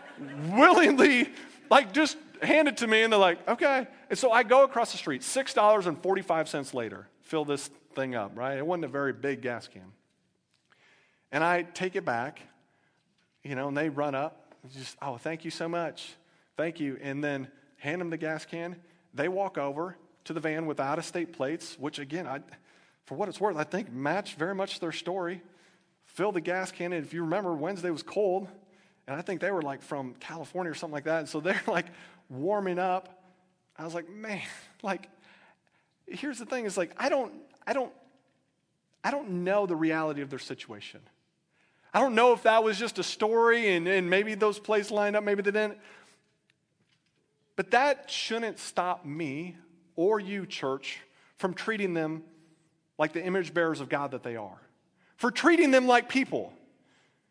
willingly, 0.51 1.31
like 1.69 1.93
just 1.93 2.17
hand 2.43 2.69
it 2.69 2.77
to 2.77 2.87
me 2.87 3.03
and 3.03 3.13
they're 3.13 3.19
like, 3.19 3.49
okay. 3.49 3.89
And 4.09 4.17
so 4.17 4.31
I 4.31 4.45
go 4.45 4.63
across 4.63 4.93
the 4.93 4.99
street, 4.99 5.23
$6.45 5.23 6.75
later, 6.75 7.09
fill 7.23 7.45
this 7.45 7.71
thing 7.95 8.15
up, 8.15 8.33
right? 8.37 8.57
It 8.57 8.67
wasn't 8.67 8.87
a 8.87 8.89
very 8.89 9.13
big 9.13 9.43
gas 9.43 9.69
can. 9.69 9.93
And 11.33 11.43
I 11.43 11.63
take 11.63 11.97
it 11.97 12.05
back, 12.05 12.41
you 13.43 13.55
know, 13.55 13.69
and 13.69 13.77
they 13.77 13.89
run 13.89 14.15
up, 14.15 14.55
just, 14.73 14.97
oh, 15.03 15.17
thank 15.17 15.45
you 15.45 15.51
so 15.51 15.69
much. 15.69 16.15
Thank 16.57 16.81
you. 16.81 16.99
And 17.03 17.23
then 17.23 17.49
hand 17.77 18.01
them 18.01 18.11
the 18.11 18.17
gas 18.17 18.45
can. 18.45 18.77
They 19.13 19.29
walk 19.29 19.59
over 19.59 19.97
to 20.25 20.33
the 20.33 20.41
van 20.41 20.67
with 20.67 20.81
out 20.81 20.99
of 20.99 21.05
state 21.05 21.33
plates, 21.33 21.77
which 21.79 21.99
again, 21.99 22.27
I, 22.27 22.41
for 23.05 23.17
what 23.17 23.29
it's 23.29 23.41
worth, 23.41 23.57
I 23.57 23.65
think 23.65 23.93
match 23.93 24.37
very 24.37 24.55
much 24.55 24.81
their 24.81 24.93
story 24.93 25.43
fill 26.15 26.33
the 26.33 26.41
gas 26.41 26.71
can. 26.71 26.93
And 26.93 27.05
if 27.05 27.13
you 27.13 27.23
remember, 27.23 27.53
Wednesday 27.55 27.91
was 27.91 28.03
cold, 28.03 28.49
and 29.07 29.17
I 29.17 29.23
think 29.23 29.41
they 29.41 29.51
were 29.51 29.63
like 29.63 29.83
from 29.83 30.15
California 30.21 30.71
or 30.71 30.75
something 30.75 30.95
like 30.95 31.05
that. 31.05 31.21
And 31.21 31.29
so 31.29 31.41
they're 31.41 31.63
like 31.67 31.87
warming 32.29 32.79
up. 32.79 33.23
I 33.77 33.85
was 33.85 33.95
like, 33.95 34.09
man, 34.09 34.43
like, 34.83 35.09
here's 36.07 36.39
the 36.39 36.47
thing: 36.47 36.65
is 36.65 36.77
like, 36.77 36.93
I 36.97 37.09
don't, 37.09 37.33
I 37.67 37.73
don't, 37.73 37.93
I 39.03 39.11
don't 39.11 39.45
know 39.45 39.67
the 39.67 39.77
reality 39.77 40.23
of 40.23 40.31
their 40.31 40.39
situation. 40.39 41.01
I 41.93 42.01
don't 42.01 42.15
know 42.15 42.33
if 42.33 42.43
that 42.43 42.65
was 42.65 42.79
just 42.79 42.99
a 42.99 43.03
story 43.03 43.75
and, 43.75 43.87
and 43.87 44.11
maybe 44.11 44.35
those 44.35 44.59
places 44.59 44.91
lined 44.91 45.17
up, 45.17 45.25
maybe 45.25 45.43
they 45.43 45.53
didn't. 45.53 45.79
But 47.57 47.71
that 47.71 48.11
shouldn't 48.11 48.59
stop 48.59 49.05
me 49.05 49.57
or 49.95 50.19
you, 50.19 50.45
church, 50.45 51.01
from 51.39 51.55
treating 51.55 51.95
them 51.95 52.25
like 52.99 53.13
the 53.13 53.25
image 53.25 53.55
bearers 53.55 53.81
of 53.81 53.89
God 53.89 54.11
that 54.11 54.23
they 54.23 54.37
are 54.37 54.61
for 55.17 55.31
treating 55.31 55.71
them 55.71 55.87
like 55.87 56.09
people. 56.09 56.53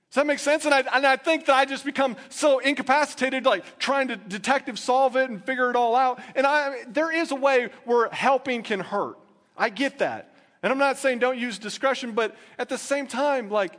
Does 0.09 0.15
that 0.15 0.27
make 0.27 0.39
sense? 0.39 0.65
And 0.65 0.73
I, 0.73 0.79
and 0.93 1.05
I 1.05 1.15
think 1.15 1.45
that 1.47 1.55
I 1.55 1.65
just 1.65 1.85
become 1.85 2.15
so 2.29 2.59
incapacitated, 2.59 3.45
like 3.45 3.79
trying 3.79 4.09
to 4.09 4.15
detective 4.15 4.77
solve 4.77 5.15
it 5.15 5.29
and 5.29 5.43
figure 5.43 5.69
it 5.69 5.75
all 5.75 5.95
out. 5.95 6.19
And 6.35 6.45
I, 6.45 6.83
there 6.87 7.11
is 7.11 7.31
a 7.31 7.35
way 7.35 7.69
where 7.85 8.09
helping 8.09 8.63
can 8.63 8.79
hurt. 8.79 9.17
I 9.57 9.69
get 9.69 9.99
that. 9.99 10.33
And 10.61 10.71
I'm 10.71 10.79
not 10.79 10.97
saying 10.97 11.19
don't 11.19 11.37
use 11.37 11.59
discretion, 11.59 12.13
but 12.13 12.35
at 12.57 12.69
the 12.69 12.77
same 12.77 13.07
time, 13.07 13.49
like, 13.49 13.73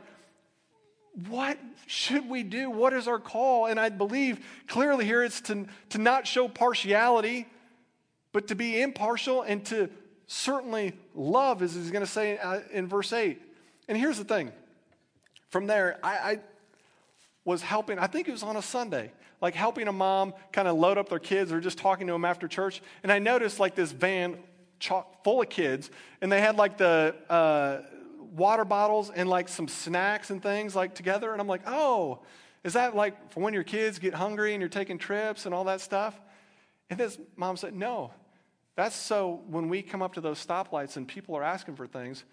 what 1.27 1.57
should 1.87 2.29
we 2.29 2.43
do? 2.43 2.69
What 2.69 2.93
is 2.93 3.07
our 3.07 3.19
call? 3.19 3.67
And 3.67 3.79
I 3.79 3.89
believe 3.89 4.45
clearly 4.67 5.05
here 5.05 5.23
it's 5.23 5.41
to, 5.41 5.65
to 5.89 5.97
not 5.97 6.27
show 6.27 6.47
partiality, 6.47 7.47
but 8.33 8.49
to 8.49 8.55
be 8.55 8.81
impartial 8.81 9.41
and 9.41 9.65
to 9.65 9.89
certainly 10.27 10.93
love, 11.13 11.61
as 11.61 11.73
he's 11.73 11.91
going 11.91 12.05
to 12.05 12.11
say 12.11 12.37
uh, 12.37 12.59
in 12.71 12.87
verse 12.87 13.13
8. 13.13 13.41
And 13.87 13.97
here's 13.97 14.17
the 14.17 14.23
thing 14.23 14.51
from 15.49 15.67
there, 15.67 15.99
I, 16.03 16.09
I 16.09 16.39
was 17.45 17.61
helping, 17.61 17.97
I 17.97 18.07
think 18.07 18.27
it 18.27 18.31
was 18.31 18.43
on 18.43 18.57
a 18.57 18.61
Sunday. 18.61 19.11
like 19.41 19.55
helping 19.55 19.87
a 19.87 19.93
mom 19.93 20.33
kind 20.51 20.67
of 20.67 20.75
load 20.75 20.97
up 20.97 21.07
their 21.07 21.19
kids 21.19 21.51
or 21.51 21.61
just 21.61 21.77
talking 21.77 22.07
to 22.07 22.13
them 22.13 22.25
after 22.25 22.47
church. 22.47 22.81
And 23.03 23.11
I 23.11 23.19
noticed 23.19 23.59
like 23.59 23.75
this 23.75 23.91
van 23.91 24.37
chock 24.79 25.23
full 25.23 25.41
of 25.41 25.49
kids, 25.49 25.89
and 26.21 26.31
they 26.31 26.41
had 26.41 26.55
like 26.55 26.77
the 26.77 27.15
uh, 27.29 27.81
water 28.35 28.65
bottles 28.65 29.09
and 29.09 29.29
like 29.29 29.47
some 29.47 29.67
snacks 29.67 30.29
and 30.29 30.41
things 30.41 30.75
like 30.75 30.95
together. 30.95 31.31
And 31.31 31.41
I'm 31.41 31.47
like, 31.47 31.61
oh, 31.65 32.19
is 32.63 32.73
that 32.73 32.95
like 32.95 33.31
for 33.31 33.41
when 33.41 33.53
your 33.53 33.63
kids 33.63 33.99
get 33.99 34.13
hungry 34.13 34.53
and 34.53 34.61
you're 34.61 34.69
taking 34.69 34.97
trips 34.97 35.45
and 35.45 35.53
all 35.53 35.65
that 35.65 35.81
stuff? 35.81 36.19
And 36.89 36.99
this 36.99 37.17
mom 37.35 37.57
said, 37.57 37.73
no. 37.73 38.11
That's 38.75 38.95
so 38.95 39.41
when 39.47 39.69
we 39.69 39.81
come 39.81 40.01
up 40.01 40.15
to 40.15 40.21
those 40.21 40.45
stoplights 40.45 40.97
and 40.97 41.07
people 41.07 41.35
are 41.35 41.43
asking 41.43 41.77
for 41.77 41.87
things, 41.87 42.25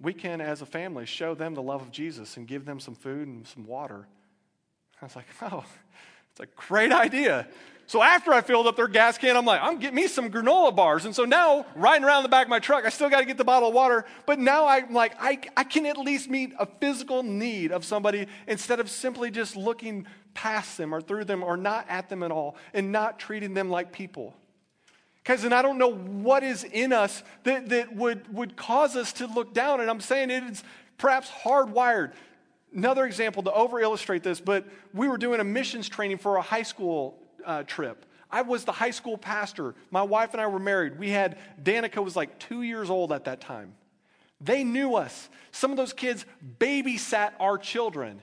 we 0.00 0.12
can, 0.12 0.40
as 0.40 0.60
a 0.62 0.66
family, 0.66 1.06
show 1.06 1.34
them 1.34 1.54
the 1.54 1.62
love 1.62 1.80
of 1.80 1.90
Jesus 1.90 2.36
and 2.36 2.46
give 2.46 2.64
them 2.64 2.78
some 2.78 2.94
food 2.94 3.26
and 3.26 3.46
some 3.46 3.66
water. 3.66 4.06
I 5.00 5.04
was 5.04 5.16
like, 5.16 5.26
oh, 5.40 5.64
it's 6.30 6.40
a 6.40 6.46
great 6.56 6.92
idea. 6.92 7.48
So 7.92 8.02
after 8.02 8.32
I 8.32 8.40
filled 8.40 8.66
up 8.66 8.76
their 8.76 8.88
gas 8.88 9.18
can, 9.18 9.36
I'm 9.36 9.44
like, 9.44 9.60
I'm 9.62 9.76
getting 9.76 9.96
me 9.96 10.06
some 10.06 10.30
granola 10.30 10.74
bars. 10.74 11.04
And 11.04 11.14
so 11.14 11.26
now, 11.26 11.66
riding 11.74 12.04
around 12.04 12.22
the 12.22 12.30
back 12.30 12.46
of 12.46 12.48
my 12.48 12.58
truck, 12.58 12.86
I 12.86 12.88
still 12.88 13.10
got 13.10 13.20
to 13.20 13.26
get 13.26 13.36
the 13.36 13.44
bottle 13.44 13.68
of 13.68 13.74
water. 13.74 14.06
But 14.24 14.38
now 14.38 14.66
I'm 14.66 14.94
like, 14.94 15.12
I, 15.20 15.38
I 15.58 15.64
can 15.64 15.84
at 15.84 15.98
least 15.98 16.30
meet 16.30 16.54
a 16.58 16.64
physical 16.64 17.22
need 17.22 17.70
of 17.70 17.84
somebody 17.84 18.28
instead 18.46 18.80
of 18.80 18.88
simply 18.88 19.30
just 19.30 19.56
looking 19.56 20.06
past 20.32 20.78
them 20.78 20.94
or 20.94 21.02
through 21.02 21.26
them 21.26 21.44
or 21.44 21.58
not 21.58 21.84
at 21.90 22.08
them 22.08 22.22
at 22.22 22.30
all 22.30 22.56
and 22.72 22.92
not 22.92 23.18
treating 23.18 23.52
them 23.52 23.68
like 23.68 23.92
people. 23.92 24.34
Because, 25.22 25.44
and 25.44 25.52
I 25.52 25.60
don't 25.60 25.76
know 25.76 25.92
what 25.92 26.42
is 26.42 26.64
in 26.64 26.94
us 26.94 27.22
that, 27.44 27.68
that 27.68 27.94
would, 27.94 28.32
would 28.32 28.56
cause 28.56 28.96
us 28.96 29.12
to 29.12 29.26
look 29.26 29.52
down. 29.52 29.82
And 29.82 29.90
I'm 29.90 30.00
saying 30.00 30.30
it 30.30 30.44
is 30.44 30.64
perhaps 30.96 31.28
hardwired. 31.28 32.12
Another 32.74 33.04
example 33.04 33.42
to 33.42 33.52
over 33.52 33.80
illustrate 33.80 34.22
this, 34.22 34.40
but 34.40 34.64
we 34.94 35.08
were 35.08 35.18
doing 35.18 35.40
a 35.40 35.44
missions 35.44 35.90
training 35.90 36.16
for 36.16 36.36
a 36.36 36.42
high 36.42 36.62
school 36.62 37.18
uh, 37.44 37.62
trip. 37.64 38.06
I 38.30 38.42
was 38.42 38.64
the 38.64 38.72
high 38.72 38.90
school 38.90 39.18
pastor. 39.18 39.74
My 39.90 40.02
wife 40.02 40.32
and 40.32 40.40
I 40.40 40.46
were 40.46 40.58
married. 40.58 40.98
We 40.98 41.10
had, 41.10 41.38
Danica 41.62 42.02
was 42.02 42.16
like 42.16 42.38
two 42.38 42.62
years 42.62 42.88
old 42.88 43.12
at 43.12 43.24
that 43.24 43.42
time. 43.42 43.74
They 44.40 44.64
knew 44.64 44.96
us. 44.96 45.28
Some 45.52 45.70
of 45.70 45.76
those 45.76 45.92
kids 45.92 46.24
babysat 46.58 47.32
our 47.38 47.58
children. 47.58 48.20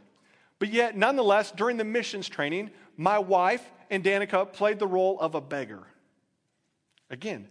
But 0.57 0.69
yet, 0.69 0.97
nonetheless, 0.97 1.51
during 1.51 1.77
the 1.77 1.83
missions 1.83 2.27
training, 2.27 2.71
my 2.97 3.19
wife 3.19 3.63
and 3.89 4.03
Danica 4.03 4.51
played 4.51 4.79
the 4.79 4.87
role 4.87 5.19
of 5.19 5.35
a 5.35 5.41
beggar. 5.41 5.83
Again, 7.09 7.47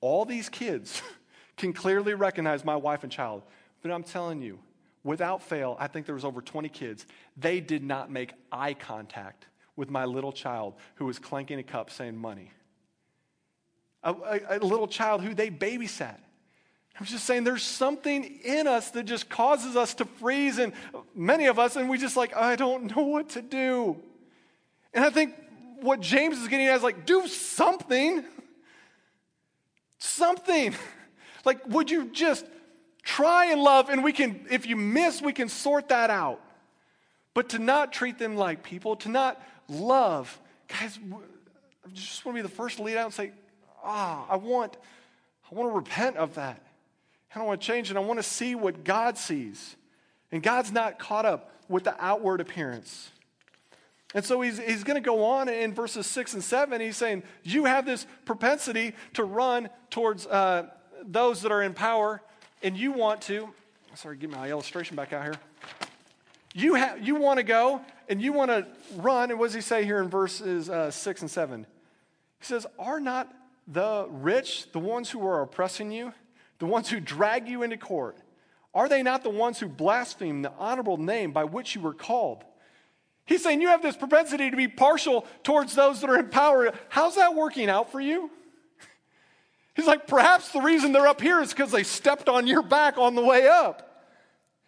all 0.00 0.24
these 0.24 0.48
kids 0.48 1.02
can 1.56 1.72
clearly 1.72 2.14
recognize 2.14 2.64
my 2.64 2.76
wife 2.76 3.02
and 3.02 3.12
child. 3.12 3.42
But 3.82 3.90
I'm 3.90 4.04
telling 4.04 4.40
you, 4.40 4.60
without 5.04 5.42
fail, 5.42 5.76
I 5.78 5.88
think 5.88 6.06
there 6.06 6.14
was 6.14 6.24
over 6.24 6.40
20 6.40 6.68
kids. 6.68 7.04
They 7.36 7.60
did 7.60 7.82
not 7.82 8.10
make 8.10 8.32
eye 8.50 8.74
contact 8.74 9.46
with 9.76 9.90
my 9.90 10.04
little 10.04 10.32
child 10.32 10.74
who 10.96 11.04
was 11.04 11.18
clanking 11.18 11.58
a 11.58 11.62
cup 11.62 11.90
saying 11.90 12.16
money. 12.16 12.50
A, 14.02 14.12
a, 14.12 14.58
a 14.58 14.64
little 14.64 14.88
child 14.88 15.22
who 15.22 15.34
they 15.34 15.50
babysat. 15.50 16.18
I 16.96 17.00
was 17.00 17.10
just 17.10 17.24
saying 17.24 17.44
there's 17.44 17.62
something 17.62 18.24
in 18.42 18.66
us 18.66 18.90
that 18.92 19.02
just 19.02 19.28
causes 19.28 19.76
us 19.76 19.92
to 19.94 20.06
freeze, 20.06 20.58
and 20.58 20.72
many 21.14 21.46
of 21.46 21.58
us, 21.58 21.76
and 21.76 21.90
we 21.90 21.98
just 21.98 22.16
like, 22.16 22.34
I 22.34 22.56
don't 22.56 22.96
know 22.96 23.02
what 23.02 23.28
to 23.30 23.42
do. 23.42 23.96
And 24.94 25.04
I 25.04 25.10
think 25.10 25.34
what 25.82 26.00
James 26.00 26.38
is 26.38 26.48
getting 26.48 26.68
at 26.68 26.76
is 26.76 26.82
like, 26.82 27.04
do 27.04 27.26
something. 27.28 28.24
Something. 29.98 30.74
Like, 31.44 31.66
would 31.66 31.90
you 31.90 32.06
just 32.06 32.46
try 33.02 33.52
and 33.52 33.60
love, 33.60 33.90
and 33.90 34.02
we 34.02 34.12
can, 34.12 34.46
if 34.50 34.66
you 34.66 34.76
miss, 34.76 35.20
we 35.20 35.34
can 35.34 35.50
sort 35.50 35.88
that 35.88 36.08
out. 36.08 36.40
But 37.34 37.50
to 37.50 37.58
not 37.58 37.92
treat 37.92 38.18
them 38.18 38.36
like 38.36 38.62
people, 38.62 38.96
to 38.96 39.10
not 39.10 39.40
love. 39.68 40.38
Guys, 40.68 40.98
I 41.84 41.88
just 41.92 42.24
want 42.24 42.36
to 42.36 42.42
be 42.42 42.48
the 42.48 42.54
first 42.54 42.76
to 42.76 42.82
lead 42.82 42.96
out 42.96 43.06
and 43.06 43.14
say, 43.14 43.32
ah, 43.82 44.26
I 44.28 44.36
want, 44.36 44.76
I 45.50 45.54
want 45.54 45.70
to 45.70 45.76
repent 45.76 46.16
of 46.16 46.34
that. 46.34 46.60
I 47.34 47.38
don't 47.38 47.48
want 47.48 47.60
to 47.60 47.66
change 47.66 47.90
and 47.90 47.98
I 47.98 48.02
want 48.02 48.18
to 48.18 48.22
see 48.22 48.54
what 48.54 48.82
God 48.84 49.18
sees. 49.18 49.76
And 50.32 50.42
God's 50.42 50.72
not 50.72 50.98
caught 50.98 51.26
up 51.26 51.52
with 51.68 51.84
the 51.84 51.94
outward 52.02 52.40
appearance. 52.40 53.10
And 54.14 54.24
so 54.24 54.40
he's, 54.40 54.58
he's 54.58 54.84
going 54.84 54.96
to 54.96 55.04
go 55.04 55.24
on 55.24 55.48
in 55.48 55.74
verses 55.74 56.06
6 56.06 56.34
and 56.34 56.42
7. 56.42 56.80
He's 56.80 56.96
saying, 56.96 57.22
You 57.42 57.66
have 57.66 57.84
this 57.84 58.06
propensity 58.24 58.94
to 59.14 59.24
run 59.24 59.68
towards 59.90 60.26
uh, 60.26 60.68
those 61.04 61.42
that 61.42 61.52
are 61.52 61.62
in 61.62 61.74
power, 61.74 62.22
and 62.62 62.76
you 62.76 62.92
want 62.92 63.20
to. 63.22 63.50
Sorry, 63.94 64.16
get 64.16 64.30
my 64.30 64.48
illustration 64.48 64.96
back 64.96 65.12
out 65.12 65.24
here. 65.24 65.34
You, 66.56 66.74
ha- 66.74 66.96
you 66.98 67.16
want 67.16 67.36
to 67.36 67.42
go 67.42 67.82
and 68.08 68.22
you 68.22 68.32
want 68.32 68.50
to 68.50 68.66
run. 68.96 69.30
And 69.30 69.38
what 69.38 69.48
does 69.48 69.54
he 69.54 69.60
say 69.60 69.84
here 69.84 70.00
in 70.00 70.08
verses 70.08 70.70
uh, 70.70 70.90
6 70.90 71.20
and 71.20 71.30
7? 71.30 71.66
He 72.38 72.46
says, 72.46 72.66
Are 72.78 72.98
not 72.98 73.30
the 73.68 74.06
rich 74.08 74.72
the 74.72 74.78
ones 74.78 75.10
who 75.10 75.26
are 75.26 75.42
oppressing 75.42 75.92
you, 75.92 76.14
the 76.58 76.64
ones 76.64 76.88
who 76.88 76.98
drag 76.98 77.46
you 77.46 77.62
into 77.62 77.76
court? 77.76 78.16
Are 78.72 78.88
they 78.88 79.02
not 79.02 79.22
the 79.22 79.28
ones 79.28 79.60
who 79.60 79.68
blaspheme 79.68 80.40
the 80.40 80.52
honorable 80.58 80.96
name 80.96 81.30
by 81.32 81.44
which 81.44 81.74
you 81.74 81.82
were 81.82 81.92
called? 81.92 82.42
He's 83.26 83.42
saying 83.42 83.60
you 83.60 83.68
have 83.68 83.82
this 83.82 83.96
propensity 83.96 84.50
to 84.50 84.56
be 84.56 84.66
partial 84.66 85.26
towards 85.42 85.74
those 85.74 86.00
that 86.00 86.08
are 86.08 86.18
in 86.18 86.30
power. 86.30 86.72
How's 86.88 87.16
that 87.16 87.34
working 87.34 87.68
out 87.68 87.92
for 87.92 88.00
you? 88.00 88.30
He's 89.76 89.86
like, 89.86 90.06
perhaps 90.06 90.52
the 90.52 90.62
reason 90.62 90.92
they're 90.92 91.06
up 91.06 91.20
here 91.20 91.42
is 91.42 91.50
because 91.52 91.70
they 91.70 91.82
stepped 91.82 92.30
on 92.30 92.46
your 92.46 92.62
back 92.62 92.96
on 92.96 93.14
the 93.14 93.22
way 93.22 93.46
up. 93.46 93.85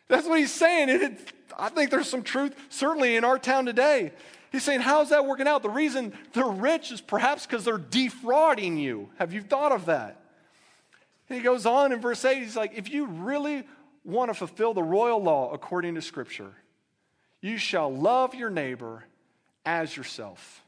That's 0.09 0.27
what 0.27 0.39
he's 0.39 0.53
saying. 0.53 0.89
It, 0.89 1.33
I 1.59 1.69
think 1.69 1.91
there's 1.91 2.09
some 2.09 2.23
truth, 2.23 2.55
certainly 2.69 3.17
in 3.17 3.25
our 3.25 3.39
town 3.39 3.67
today. 3.67 4.13
He's 4.51 4.63
saying, 4.63 4.81
How's 4.81 5.11
that 5.11 5.27
working 5.27 5.47
out? 5.47 5.63
The 5.63 5.71
reason 5.71 6.13
they're 6.33 6.47
rich 6.47 6.91
is 6.91 7.01
perhaps 7.01 7.47
because 7.47 7.65
they're 7.65 7.79
defrauding 7.79 8.79
you. 8.79 9.11
Have 9.19 9.33
you 9.33 9.43
thought 9.43 9.73
of 9.73 9.87
that? 9.87 10.21
And 11.29 11.37
he 11.37 11.45
goes 11.45 11.67
on 11.67 11.93
in 11.93 12.01
verse 12.01 12.25
8, 12.25 12.43
he's 12.43 12.57
like, 12.57 12.73
If 12.75 12.91
you 12.91 13.07
really 13.07 13.65
want 14.05 14.31
to 14.31 14.35
fulfill 14.35 14.73
the 14.73 14.83
royal 14.83 15.23
law 15.23 15.53
according 15.53 15.95
to 15.97 16.03
Scripture, 16.03 16.53
you 17.41 17.59
shall 17.59 17.95
love 17.95 18.35
your 18.35 18.51
neighbor 18.51 19.05
as 19.67 19.97
yourself. 19.97 20.65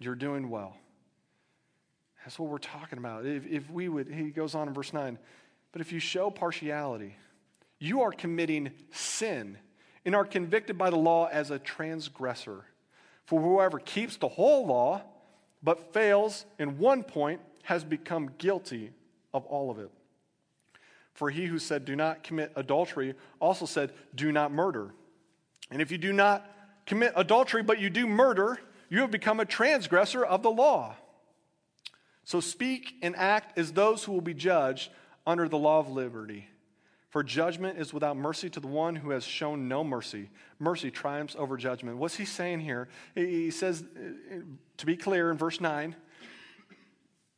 You're 0.00 0.14
doing 0.14 0.50
well. 0.50 0.76
That's 2.24 2.38
what 2.38 2.50
we're 2.50 2.58
talking 2.58 2.98
about. 2.98 3.26
If, 3.26 3.46
if 3.46 3.70
we 3.70 3.88
would, 3.88 4.08
he 4.08 4.30
goes 4.30 4.54
on 4.54 4.68
in 4.68 4.74
verse 4.74 4.92
9, 4.92 5.18
but 5.72 5.80
if 5.80 5.92
you 5.92 5.98
show 5.98 6.30
partiality, 6.30 7.16
you 7.82 8.02
are 8.02 8.12
committing 8.12 8.70
sin 8.92 9.58
and 10.04 10.14
are 10.14 10.24
convicted 10.24 10.78
by 10.78 10.88
the 10.88 10.96
law 10.96 11.26
as 11.26 11.50
a 11.50 11.58
transgressor. 11.58 12.64
For 13.24 13.40
whoever 13.40 13.80
keeps 13.80 14.16
the 14.16 14.28
whole 14.28 14.66
law 14.66 15.02
but 15.64 15.92
fails 15.92 16.46
in 16.60 16.78
one 16.78 17.02
point 17.02 17.40
has 17.64 17.82
become 17.82 18.30
guilty 18.38 18.92
of 19.34 19.44
all 19.46 19.68
of 19.68 19.80
it. 19.80 19.90
For 21.14 21.28
he 21.28 21.46
who 21.46 21.58
said, 21.58 21.84
Do 21.84 21.96
not 21.96 22.22
commit 22.22 22.52
adultery, 22.54 23.14
also 23.40 23.66
said, 23.66 23.92
Do 24.14 24.30
not 24.30 24.52
murder. 24.52 24.94
And 25.70 25.82
if 25.82 25.90
you 25.90 25.98
do 25.98 26.12
not 26.12 26.48
commit 26.86 27.12
adultery, 27.16 27.64
but 27.64 27.80
you 27.80 27.90
do 27.90 28.06
murder, 28.06 28.58
you 28.90 29.00
have 29.00 29.10
become 29.10 29.40
a 29.40 29.44
transgressor 29.44 30.24
of 30.24 30.44
the 30.44 30.50
law. 30.50 30.94
So 32.24 32.38
speak 32.38 32.94
and 33.02 33.16
act 33.16 33.58
as 33.58 33.72
those 33.72 34.04
who 34.04 34.12
will 34.12 34.20
be 34.20 34.34
judged 34.34 34.90
under 35.26 35.48
the 35.48 35.58
law 35.58 35.80
of 35.80 35.88
liberty. 35.88 36.48
For 37.12 37.22
judgment 37.22 37.78
is 37.78 37.92
without 37.92 38.16
mercy 38.16 38.48
to 38.48 38.58
the 38.58 38.66
one 38.66 38.96
who 38.96 39.10
has 39.10 39.22
shown 39.22 39.68
no 39.68 39.84
mercy. 39.84 40.30
Mercy 40.58 40.90
triumphs 40.90 41.36
over 41.38 41.58
judgment. 41.58 41.98
What's 41.98 42.16
he 42.16 42.24
saying 42.24 42.60
here? 42.60 42.88
He 43.14 43.50
says, 43.50 43.84
uh, 43.94 44.36
to 44.78 44.86
be 44.86 44.96
clear, 44.96 45.30
in 45.30 45.36
verse 45.36 45.60
9, 45.60 45.94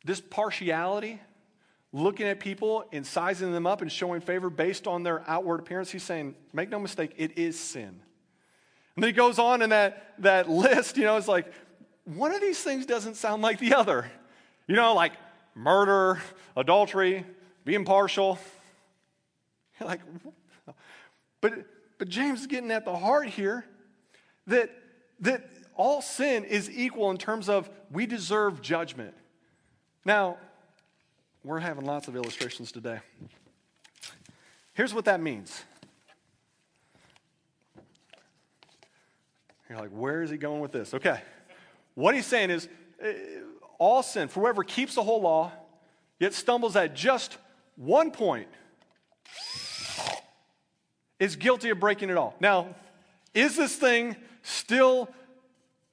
this 0.04 0.20
partiality, 0.20 1.20
looking 1.92 2.28
at 2.28 2.38
people 2.38 2.84
and 2.92 3.04
sizing 3.04 3.50
them 3.50 3.66
up 3.66 3.82
and 3.82 3.90
showing 3.90 4.20
favor 4.20 4.48
based 4.48 4.86
on 4.86 5.02
their 5.02 5.28
outward 5.28 5.58
appearance, 5.58 5.90
he's 5.90 6.04
saying, 6.04 6.36
make 6.52 6.68
no 6.68 6.78
mistake, 6.78 7.12
it 7.16 7.36
is 7.36 7.58
sin. 7.58 8.00
And 8.94 9.02
then 9.02 9.08
he 9.08 9.12
goes 9.12 9.40
on 9.40 9.60
in 9.60 9.70
that, 9.70 10.14
that 10.20 10.48
list, 10.48 10.96
you 10.96 11.02
know, 11.02 11.16
it's 11.16 11.26
like, 11.26 11.52
one 12.04 12.32
of 12.32 12.40
these 12.40 12.60
things 12.60 12.86
doesn't 12.86 13.16
sound 13.16 13.42
like 13.42 13.58
the 13.58 13.74
other. 13.74 14.08
You 14.68 14.76
know, 14.76 14.94
like 14.94 15.14
murder, 15.56 16.22
adultery, 16.56 17.26
being 17.64 17.84
partial. 17.84 18.38
Like, 19.84 20.00
but, 21.40 21.52
but 21.98 22.08
James 22.08 22.40
is 22.40 22.46
getting 22.46 22.70
at 22.70 22.84
the 22.84 22.96
heart 22.96 23.28
here 23.28 23.64
that, 24.46 24.70
that 25.20 25.50
all 25.74 26.00
sin 26.00 26.44
is 26.44 26.70
equal 26.70 27.10
in 27.10 27.16
terms 27.18 27.48
of 27.48 27.68
we 27.90 28.06
deserve 28.06 28.62
judgment. 28.62 29.14
Now, 30.04 30.38
we're 31.42 31.58
having 31.58 31.84
lots 31.84 32.08
of 32.08 32.16
illustrations 32.16 32.72
today. 32.72 33.00
Here's 34.74 34.94
what 34.94 35.04
that 35.04 35.20
means. 35.20 35.64
You're 39.68 39.78
like, 39.78 39.90
where 39.90 40.22
is 40.22 40.30
he 40.30 40.36
going 40.36 40.60
with 40.60 40.72
this? 40.72 40.94
Okay. 40.94 41.20
What 41.94 42.14
he's 42.14 42.26
saying 42.26 42.50
is 42.50 42.68
uh, 43.02 43.08
all 43.78 44.02
sin, 44.02 44.28
for 44.28 44.40
whoever 44.40 44.62
keeps 44.62 44.94
the 44.94 45.02
whole 45.02 45.20
law, 45.20 45.52
yet 46.18 46.34
stumbles 46.34 46.76
at 46.76 46.94
just 46.94 47.38
one 47.76 48.10
point, 48.10 48.48
is 51.24 51.36
guilty 51.36 51.70
of 51.70 51.80
breaking 51.80 52.10
it 52.10 52.16
all. 52.16 52.34
Now, 52.40 52.74
is 53.32 53.56
this 53.56 53.74
thing 53.76 54.16
still 54.42 55.08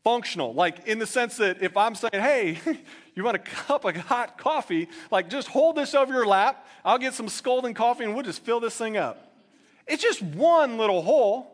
functional. 0.03 0.53
Like 0.53 0.87
in 0.87 0.99
the 0.99 1.05
sense 1.05 1.37
that 1.37 1.61
if 1.61 1.77
I'm 1.77 1.95
saying, 1.95 2.11
hey, 2.13 2.59
you 3.15 3.23
want 3.23 3.35
a 3.35 3.39
cup 3.39 3.85
of 3.85 3.95
hot 3.95 4.37
coffee, 4.37 4.87
like 5.09 5.29
just 5.29 5.47
hold 5.47 5.75
this 5.75 5.93
over 5.93 6.13
your 6.13 6.25
lap. 6.25 6.67
I'll 6.83 6.97
get 6.97 7.13
some 7.13 7.29
scalding 7.29 7.73
coffee 7.73 8.03
and 8.03 8.13
we'll 8.13 8.23
just 8.23 8.43
fill 8.43 8.59
this 8.59 8.75
thing 8.75 8.97
up. 8.97 9.31
It's 9.87 10.01
just 10.01 10.21
one 10.21 10.77
little 10.77 11.01
hole. 11.01 11.47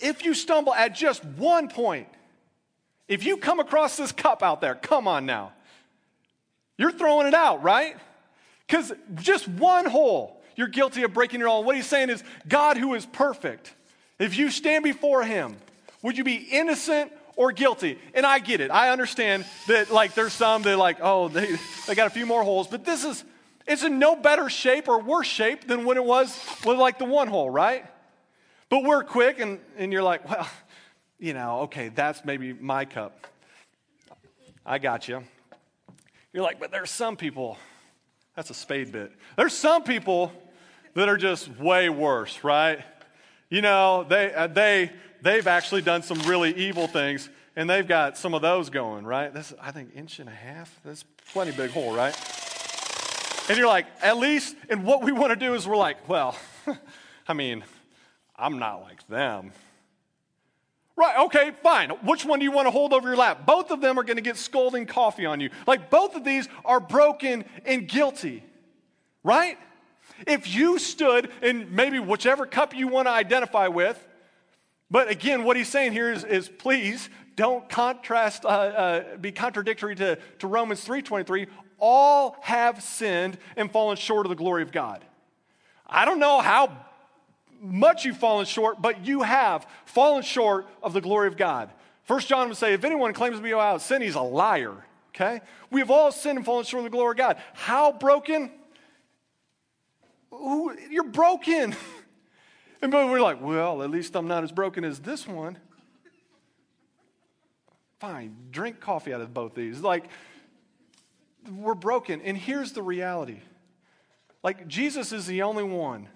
If 0.00 0.24
you 0.24 0.34
stumble 0.34 0.74
at 0.74 0.94
just 0.94 1.24
one 1.24 1.68
point, 1.68 2.08
if 3.08 3.24
you 3.24 3.36
come 3.36 3.60
across 3.60 3.96
this 3.96 4.12
cup 4.12 4.42
out 4.42 4.60
there, 4.60 4.74
come 4.74 5.08
on 5.08 5.26
now. 5.26 5.52
You're 6.76 6.92
throwing 6.92 7.26
it 7.26 7.34
out, 7.34 7.62
right? 7.62 7.96
Because 8.66 8.92
just 9.14 9.46
one 9.46 9.86
hole, 9.86 10.42
you're 10.56 10.68
guilty 10.68 11.02
of 11.02 11.12
breaking 11.12 11.40
your 11.40 11.48
own. 11.48 11.64
What 11.64 11.76
he's 11.76 11.86
saying 11.86 12.10
is, 12.10 12.22
God 12.48 12.76
who 12.76 12.94
is 12.94 13.06
perfect, 13.06 13.74
if 14.18 14.38
you 14.38 14.50
stand 14.50 14.84
before 14.84 15.24
him, 15.24 15.56
would 16.02 16.16
you 16.16 16.24
be 16.24 16.36
innocent 16.36 17.12
or 17.36 17.50
guilty? 17.50 17.98
And 18.14 18.24
I 18.24 18.38
get 18.38 18.60
it. 18.60 18.70
I 18.70 18.90
understand 18.90 19.44
that, 19.68 19.90
like, 19.90 20.14
there's 20.14 20.32
some 20.32 20.62
that, 20.62 20.76
like, 20.76 20.98
oh, 21.00 21.28
they, 21.28 21.56
they 21.86 21.94
got 21.94 22.06
a 22.06 22.10
few 22.10 22.26
more 22.26 22.42
holes, 22.42 22.68
but 22.68 22.84
this 22.84 23.04
is, 23.04 23.24
it's 23.66 23.82
in 23.82 23.98
no 23.98 24.14
better 24.14 24.48
shape 24.48 24.88
or 24.88 25.00
worse 25.00 25.26
shape 25.26 25.66
than 25.66 25.84
when 25.84 25.96
it 25.96 26.04
was 26.04 26.38
with, 26.64 26.78
like, 26.78 26.98
the 26.98 27.04
one 27.04 27.28
hole, 27.28 27.50
right? 27.50 27.84
But 28.68 28.84
we're 28.84 29.02
quick, 29.02 29.40
and, 29.40 29.58
and 29.76 29.92
you're 29.92 30.02
like, 30.02 30.28
well, 30.28 30.48
you 31.18 31.32
know, 31.32 31.60
okay, 31.60 31.88
that's 31.88 32.24
maybe 32.24 32.52
my 32.52 32.84
cup. 32.84 33.26
I 34.66 34.78
got 34.78 35.08
you. 35.08 35.24
You're 36.32 36.42
like, 36.42 36.60
but 36.60 36.70
there's 36.70 36.90
some 36.90 37.16
people, 37.16 37.56
that's 38.36 38.50
a 38.50 38.54
spade 38.54 38.92
bit. 38.92 39.12
There's 39.36 39.54
some 39.54 39.84
people 39.84 40.32
that 40.94 41.08
are 41.08 41.16
just 41.16 41.48
way 41.58 41.88
worse, 41.88 42.42
right? 42.44 42.80
You 43.50 43.62
know, 43.62 44.04
they, 44.08 44.32
uh, 44.32 44.46
they, 44.46 44.90
they've 45.22 45.46
actually 45.46 45.82
done 45.82 46.02
some 46.02 46.18
really 46.20 46.54
evil 46.54 46.86
things, 46.86 47.28
and 47.56 47.68
they've 47.68 47.86
got 47.86 48.16
some 48.16 48.34
of 48.34 48.42
those 48.42 48.70
going, 48.70 49.04
right? 49.04 49.32
This, 49.32 49.52
I 49.60 49.70
think, 49.70 49.90
inch 49.94 50.18
and 50.18 50.28
a 50.28 50.34
half. 50.34 50.80
That's 50.84 51.04
plenty 51.32 51.52
big 51.52 51.70
hole, 51.70 51.94
right? 51.94 52.14
And 53.48 53.58
you're 53.58 53.68
like, 53.68 53.86
at 54.00 54.16
least, 54.16 54.56
and 54.70 54.84
what 54.84 55.02
we 55.02 55.12
want 55.12 55.30
to 55.30 55.36
do 55.36 55.54
is 55.54 55.68
we're 55.68 55.76
like, 55.76 56.08
well, 56.08 56.36
I 57.28 57.34
mean, 57.34 57.64
I'm 58.36 58.58
not 58.58 58.82
like 58.82 59.06
them. 59.08 59.52
Right, 60.96 61.18
okay, 61.26 61.50
fine. 61.62 61.90
Which 61.90 62.24
one 62.24 62.38
do 62.38 62.44
you 62.44 62.52
want 62.52 62.66
to 62.66 62.70
hold 62.70 62.92
over 62.92 63.08
your 63.08 63.16
lap? 63.16 63.44
Both 63.44 63.72
of 63.72 63.80
them 63.80 63.98
are 63.98 64.04
going 64.04 64.16
to 64.16 64.22
get 64.22 64.36
scolding 64.36 64.86
coffee 64.86 65.26
on 65.26 65.40
you. 65.40 65.50
Like 65.66 65.90
both 65.90 66.14
of 66.14 66.24
these 66.24 66.48
are 66.64 66.78
broken 66.78 67.44
and 67.64 67.88
guilty, 67.88 68.44
right? 69.24 69.58
If 70.26 70.54
you 70.54 70.78
stood 70.78 71.30
in 71.42 71.74
maybe 71.74 71.98
whichever 71.98 72.46
cup 72.46 72.74
you 72.74 72.88
want 72.88 73.08
to 73.08 73.12
identify 73.12 73.68
with, 73.68 74.06
but 74.90 75.10
again, 75.10 75.44
what 75.44 75.56
he's 75.56 75.68
saying 75.68 75.92
here 75.92 76.12
is, 76.12 76.24
is 76.24 76.48
please 76.48 77.08
don't 77.36 77.68
contrast, 77.68 78.44
uh, 78.44 78.48
uh, 78.48 79.16
be 79.16 79.32
contradictory 79.32 79.96
to, 79.96 80.18
to 80.38 80.46
Romans 80.46 80.86
3.23. 80.86 81.48
All 81.78 82.36
have 82.42 82.82
sinned 82.82 83.38
and 83.56 83.70
fallen 83.70 83.96
short 83.96 84.26
of 84.26 84.30
the 84.30 84.36
glory 84.36 84.62
of 84.62 84.70
God. 84.72 85.04
I 85.86 86.04
don't 86.04 86.20
know 86.20 86.40
how 86.40 86.76
much 87.60 88.04
you've 88.04 88.18
fallen 88.18 88.46
short, 88.46 88.80
but 88.80 89.06
you 89.06 89.22
have 89.22 89.66
fallen 89.84 90.22
short 90.22 90.66
of 90.82 90.92
the 90.92 91.00
glory 91.00 91.28
of 91.28 91.36
God. 91.36 91.70
First 92.04 92.28
John 92.28 92.48
would 92.48 92.56
say, 92.56 92.74
if 92.74 92.84
anyone 92.84 93.14
claims 93.14 93.36
to 93.36 93.42
be 93.42 93.52
without 93.52 93.80
sin, 93.80 94.02
he's 94.02 94.14
a 94.14 94.20
liar. 94.20 94.84
Okay? 95.14 95.40
We 95.70 95.80
have 95.80 95.90
all 95.90 96.12
sinned 96.12 96.38
and 96.38 96.46
fallen 96.46 96.64
short 96.64 96.80
of 96.80 96.84
the 96.84 96.96
glory 96.96 97.12
of 97.12 97.16
God. 97.16 97.38
How 97.54 97.92
broken? 97.92 98.50
Ooh, 100.34 100.76
you're 100.90 101.04
broken. 101.04 101.74
And 102.82 102.92
but 102.92 103.08
we're 103.08 103.22
like, 103.22 103.40
well, 103.40 103.82
at 103.82 103.88
least 103.88 104.14
I'm 104.14 104.28
not 104.28 104.44
as 104.44 104.52
broken 104.52 104.84
as 104.84 104.98
this 104.98 105.26
one. 105.26 105.56
Fine, 107.98 108.36
drink 108.50 108.78
coffee 108.78 109.14
out 109.14 109.22
of 109.22 109.32
both 109.32 109.54
these. 109.54 109.80
Like, 109.80 110.04
we're 111.50 111.74
broken. 111.74 112.20
And 112.20 112.36
here's 112.36 112.72
the 112.72 112.82
reality 112.82 113.40
like, 114.42 114.68
Jesus 114.68 115.12
is 115.12 115.24
the 115.24 115.40
only 115.40 115.64
one 115.64 116.08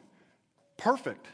perfect. 0.77 1.27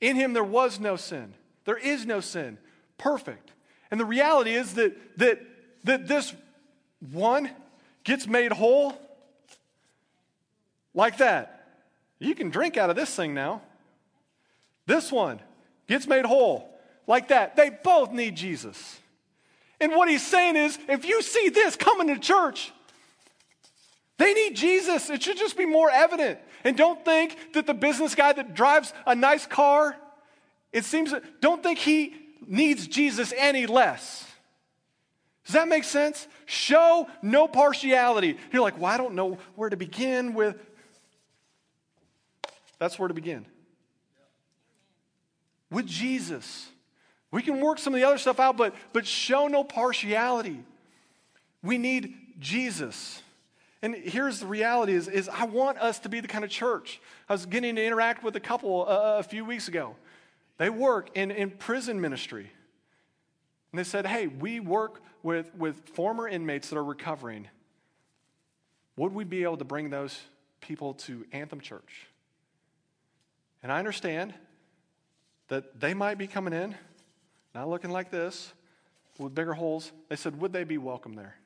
In 0.00 0.14
him 0.14 0.32
there 0.32 0.44
was 0.44 0.78
no 0.78 0.94
sin. 0.94 1.34
There 1.64 1.76
is 1.76 2.06
no 2.06 2.20
sin. 2.20 2.58
Perfect. 2.98 3.50
And 3.90 3.98
the 3.98 4.04
reality 4.04 4.54
is 4.54 4.74
that, 4.74 4.96
that, 5.18 5.40
that 5.82 6.06
this 6.06 6.32
one 7.10 7.50
gets 8.04 8.28
made 8.28 8.52
whole 8.52 8.94
like 10.94 11.18
that. 11.18 11.59
You 12.20 12.34
can 12.34 12.50
drink 12.50 12.76
out 12.76 12.90
of 12.90 12.96
this 12.96 13.12
thing 13.12 13.34
now. 13.34 13.62
This 14.86 15.10
one 15.10 15.40
gets 15.88 16.06
made 16.06 16.24
whole 16.24 16.72
like 17.06 17.28
that. 17.28 17.56
They 17.56 17.70
both 17.70 18.12
need 18.12 18.36
Jesus. 18.36 19.00
And 19.80 19.92
what 19.92 20.08
he's 20.08 20.24
saying 20.24 20.56
is 20.56 20.78
if 20.88 21.04
you 21.04 21.22
see 21.22 21.48
this 21.48 21.74
coming 21.74 22.08
to 22.08 22.18
church, 22.18 22.72
they 24.18 24.34
need 24.34 24.54
Jesus. 24.54 25.08
It 25.08 25.22
should 25.22 25.38
just 25.38 25.56
be 25.56 25.64
more 25.64 25.90
evident. 25.90 26.38
And 26.62 26.76
don't 26.76 27.02
think 27.04 27.54
that 27.54 27.66
the 27.66 27.72
business 27.72 28.14
guy 28.14 28.34
that 28.34 28.54
drives 28.54 28.92
a 29.06 29.14
nice 29.14 29.46
car, 29.46 29.96
it 30.72 30.84
seems, 30.84 31.14
don't 31.40 31.62
think 31.62 31.78
he 31.78 32.14
needs 32.46 32.86
Jesus 32.86 33.32
any 33.34 33.66
less. 33.66 34.26
Does 35.46 35.54
that 35.54 35.68
make 35.68 35.84
sense? 35.84 36.28
Show 36.44 37.08
no 37.22 37.48
partiality. 37.48 38.36
You're 38.52 38.62
like, 38.62 38.78
well, 38.78 38.92
I 38.92 38.98
don't 38.98 39.14
know 39.14 39.38
where 39.56 39.70
to 39.70 39.76
begin 39.76 40.34
with. 40.34 40.56
That's 42.80 42.98
where 42.98 43.06
to 43.06 43.14
begin. 43.14 43.46
With 45.70 45.86
Jesus. 45.86 46.68
We 47.30 47.42
can 47.42 47.60
work 47.60 47.78
some 47.78 47.94
of 47.94 48.00
the 48.00 48.06
other 48.06 48.18
stuff 48.18 48.40
out, 48.40 48.56
but, 48.56 48.74
but 48.92 49.06
show 49.06 49.46
no 49.46 49.62
partiality. 49.62 50.64
We 51.62 51.78
need 51.78 52.16
Jesus. 52.40 53.22
And 53.82 53.94
here's 53.94 54.40
the 54.40 54.46
reality 54.46 54.94
is, 54.94 55.06
is 55.06 55.28
I 55.28 55.44
want 55.44 55.78
us 55.78 56.00
to 56.00 56.08
be 56.08 56.20
the 56.20 56.26
kind 56.26 56.42
of 56.42 56.50
church. 56.50 57.00
I 57.28 57.34
was 57.34 57.46
getting 57.46 57.76
to 57.76 57.84
interact 57.84 58.24
with 58.24 58.34
a 58.34 58.40
couple 58.40 58.86
uh, 58.88 59.18
a 59.18 59.22
few 59.22 59.44
weeks 59.44 59.68
ago. 59.68 59.94
They 60.58 60.70
work 60.70 61.10
in, 61.14 61.30
in 61.30 61.50
prison 61.50 62.00
ministry. 62.00 62.50
And 63.72 63.78
they 63.78 63.84
said, 63.84 64.06
hey, 64.06 64.26
we 64.26 64.58
work 64.58 65.02
with, 65.22 65.54
with 65.54 65.76
former 65.90 66.26
inmates 66.26 66.70
that 66.70 66.76
are 66.76 66.84
recovering. 66.84 67.46
Would 68.96 69.14
we 69.14 69.24
be 69.24 69.44
able 69.44 69.58
to 69.58 69.64
bring 69.64 69.90
those 69.90 70.18
people 70.60 70.94
to 70.94 71.24
Anthem 71.32 71.60
Church? 71.60 72.06
And 73.62 73.70
I 73.70 73.78
understand 73.78 74.34
that 75.48 75.80
they 75.80 75.94
might 75.94 76.16
be 76.16 76.26
coming 76.26 76.52
in, 76.52 76.74
not 77.54 77.68
looking 77.68 77.90
like 77.90 78.10
this, 78.10 78.52
with 79.18 79.34
bigger 79.34 79.52
holes. 79.52 79.92
They 80.08 80.16
said, 80.16 80.40
would 80.40 80.52
they 80.52 80.64
be 80.64 80.78
welcome 80.78 81.14
there? 81.14 81.36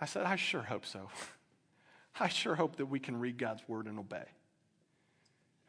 I 0.00 0.06
said, 0.06 0.24
I 0.24 0.36
sure 0.36 0.62
hope 0.62 0.84
so. 0.84 1.08
I 2.20 2.28
sure 2.28 2.54
hope 2.54 2.76
that 2.76 2.86
we 2.86 2.98
can 2.98 3.18
read 3.18 3.38
God's 3.38 3.62
word 3.68 3.86
and 3.86 3.98
obey. 3.98 4.24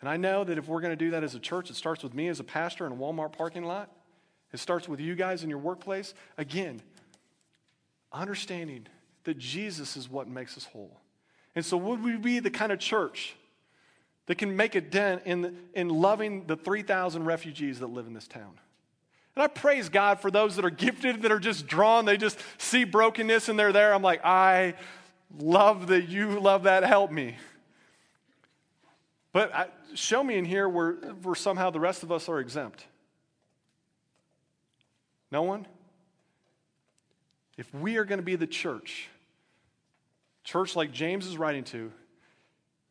And 0.01 0.10
I 0.10 0.17
know 0.17 0.43
that 0.43 0.58
if 0.58 0.67
we're 0.67 0.82
going 0.82 0.91
to 0.91 1.06
do 1.06 1.12
that 1.12 1.23
as 1.23 1.36
a 1.36 1.39
church, 1.39 1.69
it 1.69 1.75
starts 1.75 2.04
with 2.04 2.13
me 2.13 2.27
as 2.27 2.39
a 2.39 2.43
pastor 2.43 2.86
in 2.86 2.91
a 2.91 2.95
Walmart 2.95 3.34
parking 3.34 3.63
lot. 3.63 3.91
It 4.51 4.60
starts 4.60 4.89
with 4.89 4.99
you 4.99 5.15
guys 5.15 5.43
in 5.43 5.49
your 5.49 5.60
workplace. 5.60 6.13
Again, 6.38 6.82
understanding 8.12 8.88
that 9.23 9.38
Jesus 9.38 9.95
is 9.95 10.10
what 10.10 10.27
makes 10.27 10.58
us 10.58 10.65
whole. 10.65 10.99
And 11.56 11.63
so, 11.63 11.77
would 11.77 12.04
we 12.04 12.17
be 12.17 12.39
the 12.39 12.49
kind 12.49 12.71
of 12.71 12.80
church 12.80 13.36
that 14.32 14.38
can 14.38 14.56
make 14.56 14.76
a 14.76 14.82
dent 14.82 15.24
in, 15.26 15.58
in 15.74 15.89
loving 15.89 16.46
the 16.48 16.56
3,000 16.56 17.26
refugees 17.26 17.82
that 17.82 17.88
live 17.88 18.08
in 18.08 18.13
this 18.13 18.30
town? 18.30 18.54
And 19.36 19.44
I 19.44 19.48
praise 19.48 19.89
God 19.89 20.22
for 20.22 20.32
those 20.32 20.56
that 20.56 20.63
are 20.63 20.70
gifted, 20.70 21.24
that 21.24 21.34
are 21.34 21.39
just 21.39 21.67
drawn, 21.67 22.06
they 22.06 22.15
just 22.15 22.39
see 22.58 22.86
brokenness 22.86 23.50
and 23.50 23.60
they're 23.60 23.74
there. 23.74 23.94
I'm 23.94 24.02
like, 24.02 24.24
I 24.24 24.76
love 25.38 25.88
that 25.88 26.08
you 26.08 26.39
love 26.39 26.63
that. 26.63 26.84
Help 26.84 27.12
me. 27.12 27.36
But 29.34 29.54
I, 29.54 29.67
show 29.96 30.24
me 30.24 30.38
in 30.38 30.46
here 30.46 30.70
where, 30.70 30.94
where 30.94 31.36
somehow 31.36 31.69
the 31.69 31.82
rest 31.82 32.02
of 32.02 32.10
us 32.10 32.29
are 32.29 32.40
exempt. 32.40 32.86
No 35.29 35.44
one? 35.44 35.67
If 37.58 37.73
we 37.73 37.98
are 37.98 38.06
going 38.06 38.19
to 38.19 38.25
be 38.25 38.38
the 38.38 38.48
church, 38.48 39.10
church 40.46 40.77
like 40.77 40.94
James 40.94 41.27
is 41.27 41.38
writing 41.38 41.65
to, 41.65 41.92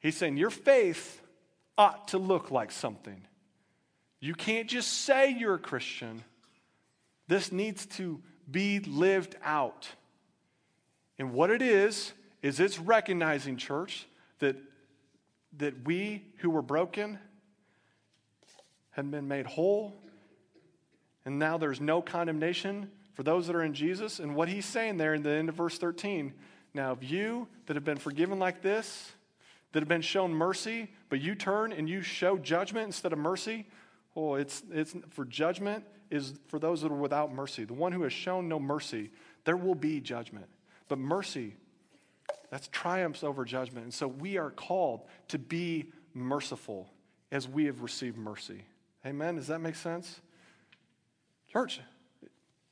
he's 0.00 0.18
saying 0.18 0.36
your 0.36 0.50
faith 0.50 1.19
ought 1.80 2.08
to 2.08 2.18
look 2.18 2.50
like 2.50 2.70
something. 2.70 3.26
You 4.20 4.34
can't 4.34 4.68
just 4.68 4.92
say 4.92 5.30
you're 5.30 5.54
a 5.54 5.58
Christian. 5.58 6.22
This 7.26 7.50
needs 7.50 7.86
to 7.96 8.20
be 8.50 8.80
lived 8.80 9.34
out. 9.42 9.88
And 11.18 11.32
what 11.32 11.50
it 11.50 11.62
is, 11.62 12.12
is 12.42 12.60
it's 12.60 12.78
recognizing, 12.78 13.56
church, 13.56 14.06
that, 14.40 14.56
that 15.56 15.86
we 15.86 16.22
who 16.40 16.50
were 16.50 16.60
broken 16.60 17.18
have 18.90 19.10
been 19.10 19.26
made 19.26 19.46
whole. 19.46 19.94
And 21.24 21.38
now 21.38 21.56
there's 21.56 21.80
no 21.80 22.02
condemnation 22.02 22.90
for 23.14 23.22
those 23.22 23.46
that 23.46 23.56
are 23.56 23.62
in 23.62 23.72
Jesus. 23.72 24.18
And 24.18 24.36
what 24.36 24.50
he's 24.50 24.66
saying 24.66 24.98
there 24.98 25.14
in 25.14 25.22
the 25.22 25.30
end 25.30 25.48
of 25.48 25.54
verse 25.54 25.78
13 25.78 26.34
now, 26.74 26.92
if 26.92 27.10
you 27.10 27.48
that 27.66 27.74
have 27.74 27.84
been 27.84 27.98
forgiven 27.98 28.38
like 28.38 28.62
this, 28.62 29.10
that 29.72 29.80
have 29.80 29.88
been 29.88 30.02
shown 30.02 30.32
mercy, 30.32 30.88
but 31.10 31.20
you 31.20 31.34
turn 31.34 31.72
and 31.72 31.88
you 31.88 32.00
show 32.00 32.38
judgment 32.38 32.86
instead 32.86 33.12
of 33.12 33.18
mercy, 33.18 33.66
Oh, 34.16 34.34
it's, 34.34 34.62
it's 34.72 34.94
for 35.10 35.24
judgment 35.24 35.84
is 36.10 36.34
for 36.48 36.58
those 36.58 36.82
that 36.82 36.90
are 36.90 36.96
without 36.96 37.32
mercy. 37.32 37.64
The 37.64 37.74
one 37.74 37.92
who 37.92 38.02
has 38.02 38.12
shown 38.12 38.48
no 38.48 38.58
mercy, 38.58 39.10
there 39.44 39.56
will 39.56 39.76
be 39.76 40.00
judgment. 40.00 40.46
But 40.88 40.98
mercy, 40.98 41.54
that's 42.50 42.68
triumphs 42.68 43.22
over 43.22 43.44
judgment. 43.44 43.84
And 43.84 43.94
so 43.94 44.08
we 44.08 44.36
are 44.36 44.50
called 44.50 45.02
to 45.28 45.38
be 45.38 45.92
merciful 46.12 46.88
as 47.30 47.48
we 47.48 47.66
have 47.66 47.82
received 47.82 48.16
mercy. 48.16 48.64
Amen? 49.06 49.36
Does 49.36 49.46
that 49.46 49.60
make 49.60 49.76
sense? 49.76 50.20
Church, 51.52 51.80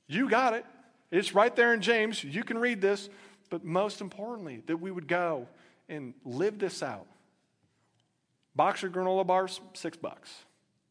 you 0.09 0.29
got 0.29 0.55
it. 0.55 0.67
It's 1.13 1.35
right 1.35 1.55
there 1.55 1.73
in 1.73 1.81
James. 1.81 2.23
You 2.23 2.43
can 2.43 2.59
read 2.59 2.81
this. 2.81 3.09
But 3.51 3.65
most 3.65 4.01
importantly, 4.01 4.63
that 4.67 4.77
we 4.77 4.91
would 4.91 5.09
go 5.09 5.47
and 5.89 6.13
live 6.25 6.59
this 6.59 6.83
out. 6.83 7.07
Boxer 8.55 8.91
granola 8.91 9.27
bars, 9.27 9.61
six 9.75 9.97
bucks. 9.97 10.31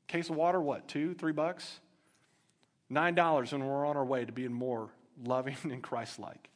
Case 0.07 0.29
of 0.29 0.35
water, 0.35 0.61
what, 0.61 0.87
two, 0.87 1.13
three 1.13 1.33
bucks? 1.33 1.79
Nine 2.89 3.15
dollars, 3.15 3.51
and 3.51 3.67
we're 3.67 3.85
on 3.85 3.97
our 3.97 4.05
way 4.05 4.23
to 4.23 4.31
being 4.31 4.53
more 4.53 4.89
loving 5.25 5.57
and 5.63 5.81
Christ 5.81 6.19
like. 6.19 6.49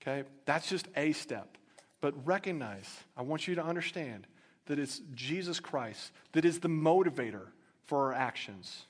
Okay? 0.00 0.26
That's 0.46 0.68
just 0.68 0.88
a 0.96 1.12
step. 1.12 1.58
But 2.00 2.26
recognize, 2.26 2.88
I 3.16 3.22
want 3.22 3.46
you 3.46 3.54
to 3.56 3.64
understand 3.64 4.26
that 4.66 4.78
it's 4.78 5.00
Jesus 5.14 5.60
Christ 5.60 6.12
that 6.32 6.44
is 6.44 6.60
the 6.60 6.68
motivator 6.68 7.46
for 7.86 8.06
our 8.06 8.12
actions. 8.12 8.86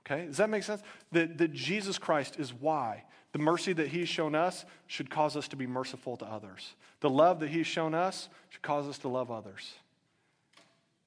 Okay? 0.00 0.26
Does 0.26 0.36
that 0.38 0.50
make 0.50 0.62
sense? 0.62 0.82
That, 1.12 1.38
that 1.38 1.52
Jesus 1.52 1.98
Christ 1.98 2.38
is 2.38 2.52
why 2.52 3.04
the 3.32 3.38
mercy 3.38 3.72
that 3.74 3.88
He's 3.88 4.08
shown 4.08 4.34
us 4.34 4.64
should 4.86 5.10
cause 5.10 5.36
us 5.36 5.48
to 5.48 5.56
be 5.56 5.66
merciful 5.66 6.16
to 6.18 6.26
others. 6.26 6.74
The 7.00 7.10
love 7.10 7.40
that 7.40 7.50
He's 7.50 7.66
shown 7.66 7.94
us 7.94 8.28
should 8.50 8.62
cause 8.62 8.88
us 8.88 8.98
to 8.98 9.08
love 9.08 9.30
others. 9.30 9.74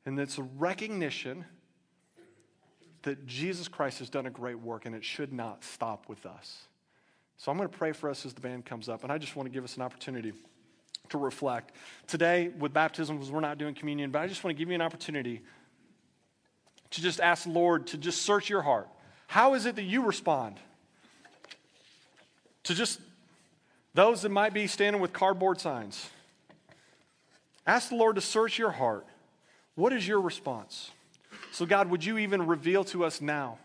And 0.05 0.19
it's 0.19 0.37
a 0.37 0.43
recognition 0.43 1.45
that 3.03 3.25
Jesus 3.25 3.67
Christ 3.67 3.99
has 3.99 4.09
done 4.09 4.25
a 4.25 4.29
great 4.29 4.59
work 4.59 4.85
and 4.85 4.95
it 4.95 5.03
should 5.03 5.31
not 5.31 5.63
stop 5.63 6.09
with 6.09 6.25
us. 6.25 6.67
So 7.37 7.51
I'm 7.51 7.57
going 7.57 7.69
to 7.69 7.77
pray 7.77 7.93
for 7.93 8.09
us 8.09 8.25
as 8.25 8.33
the 8.33 8.41
band 8.41 8.65
comes 8.65 8.89
up, 8.89 9.03
and 9.03 9.11
I 9.11 9.17
just 9.17 9.37
want 9.37 9.47
to 9.47 9.51
give 9.51 9.63
us 9.63 9.77
an 9.77 9.81
opportunity 9.81 10.33
to 11.07 11.17
reflect. 11.17 11.73
Today, 12.05 12.51
with 12.59 12.73
baptisms, 12.73 13.31
we're 13.31 13.39
not 13.39 13.57
doing 13.57 13.73
communion, 13.73 14.11
but 14.11 14.19
I 14.19 14.27
just 14.27 14.43
want 14.43 14.55
to 14.55 14.59
give 14.59 14.67
you 14.67 14.75
an 14.75 14.81
opportunity 14.81 15.41
to 16.91 17.01
just 17.01 17.21
ask 17.21 17.43
the 17.45 17.51
Lord 17.51 17.87
to 17.87 17.97
just 17.97 18.23
search 18.23 18.49
your 18.49 18.61
heart. 18.61 18.89
How 19.27 19.53
is 19.53 19.65
it 19.65 19.77
that 19.77 19.83
you 19.83 20.03
respond? 20.03 20.57
To 22.63 22.73
just 22.73 22.99
those 23.93 24.21
that 24.23 24.29
might 24.29 24.53
be 24.53 24.67
standing 24.67 25.01
with 25.01 25.13
cardboard 25.13 25.61
signs. 25.61 26.09
Ask 27.65 27.89
the 27.89 27.95
Lord 27.95 28.15
to 28.15 28.21
search 28.21 28.57
your 28.57 28.71
heart. 28.71 29.05
What 29.79 29.93
is 29.93 30.05
your 30.05 30.19
response? 30.19 30.91
So, 31.53 31.65
God, 31.65 31.89
would 31.89 32.03
you 32.03 32.17
even 32.17 32.45
reveal 32.47 32.83
to 32.85 33.05
us 33.05 33.21
now, 33.21 33.59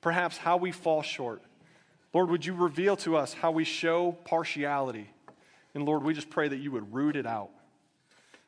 perhaps, 0.00 0.36
how 0.36 0.56
we 0.56 0.72
fall 0.72 1.00
short? 1.02 1.42
Lord, 2.12 2.28
would 2.28 2.44
you 2.44 2.54
reveal 2.54 2.96
to 2.96 3.16
us 3.16 3.32
how 3.32 3.52
we 3.52 3.62
show 3.62 4.18
partiality? 4.24 5.08
And 5.76 5.84
Lord, 5.84 6.02
we 6.02 6.12
just 6.12 6.28
pray 6.28 6.48
that 6.48 6.56
you 6.56 6.72
would 6.72 6.92
root 6.92 7.14
it 7.14 7.24
out. 7.24 7.50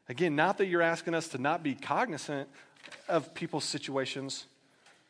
Again, 0.09 0.35
not 0.35 0.59
that 0.59 0.67
you're 0.67 0.83
asking 0.83 1.15
us 1.15 1.29
to 1.29 1.39
not 1.39 1.63
be 1.63 1.77
cognizant 1.77 2.49
of 3.09 3.35
people's 3.35 3.65
situations, 3.65 4.47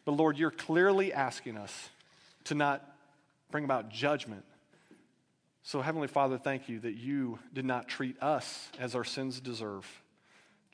but 0.04 0.12
Lord, 0.12 0.36
you're 0.36 0.50
clearly 0.50 1.14
asking 1.14 1.56
us 1.56 1.88
to 2.44 2.54
not 2.54 2.86
bring 3.50 3.64
about 3.64 3.88
judgment. 3.88 4.44
So, 5.62 5.80
Heavenly 5.80 6.08
Father, 6.08 6.36
thank 6.36 6.68
you 6.68 6.80
that 6.80 6.96
you 6.96 7.38
did 7.54 7.64
not 7.64 7.88
treat 7.88 8.22
us 8.22 8.68
as 8.78 8.94
our 8.94 9.04
sins 9.04 9.40
deserve. 9.40 10.03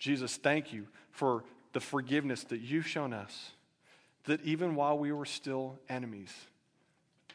Jesus, 0.00 0.36
thank 0.38 0.72
you 0.72 0.88
for 1.12 1.44
the 1.72 1.80
forgiveness 1.80 2.42
that 2.44 2.60
you've 2.60 2.86
shown 2.86 3.12
us, 3.12 3.50
that 4.24 4.42
even 4.42 4.74
while 4.74 4.98
we 4.98 5.12
were 5.12 5.26
still 5.26 5.78
enemies, 5.88 6.32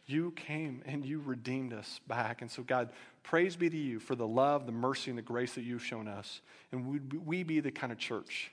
you 0.07 0.31
came 0.31 0.81
and 0.85 1.05
you 1.05 1.21
redeemed 1.23 1.73
us 1.73 1.99
back. 2.07 2.41
And 2.41 2.51
so, 2.51 2.63
God, 2.63 2.89
praise 3.23 3.55
be 3.55 3.69
to 3.69 3.77
you 3.77 3.99
for 3.99 4.15
the 4.15 4.27
love, 4.27 4.65
the 4.65 4.71
mercy, 4.71 5.09
and 5.09 5.17
the 5.17 5.23
grace 5.23 5.53
that 5.53 5.63
you've 5.63 5.83
shown 5.83 6.07
us. 6.07 6.41
And 6.71 6.87
would 6.87 7.25
we 7.25 7.43
be 7.43 7.59
the 7.59 7.71
kind 7.71 7.93
of 7.93 7.99
church 7.99 8.51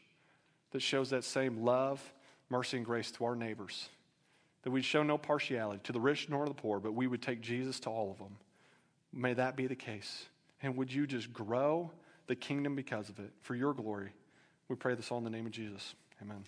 that 0.70 0.80
shows 0.80 1.10
that 1.10 1.24
same 1.24 1.64
love, 1.64 2.00
mercy, 2.48 2.76
and 2.76 2.86
grace 2.86 3.10
to 3.12 3.24
our 3.24 3.34
neighbors? 3.34 3.88
That 4.62 4.70
we'd 4.70 4.84
show 4.84 5.02
no 5.02 5.18
partiality 5.18 5.80
to 5.84 5.92
the 5.92 6.00
rich 6.00 6.28
nor 6.28 6.46
the 6.46 6.54
poor, 6.54 6.80
but 6.80 6.94
we 6.94 7.06
would 7.06 7.22
take 7.22 7.40
Jesus 7.40 7.80
to 7.80 7.90
all 7.90 8.10
of 8.10 8.18
them. 8.18 8.36
May 9.12 9.34
that 9.34 9.56
be 9.56 9.66
the 9.66 9.74
case. 9.74 10.26
And 10.62 10.76
would 10.76 10.92
you 10.92 11.06
just 11.06 11.32
grow 11.32 11.90
the 12.32 12.36
kingdom 12.36 12.74
because 12.74 13.10
of 13.10 13.18
it 13.18 13.30
for 13.42 13.54
your 13.54 13.74
glory? 13.74 14.08
We 14.70 14.76
pray 14.76 14.94
this 14.94 15.10
all 15.10 15.18
in 15.18 15.24
the 15.24 15.28
name 15.28 15.44
of 15.44 15.52
Jesus. 15.52 15.94
Amen. 16.22 16.44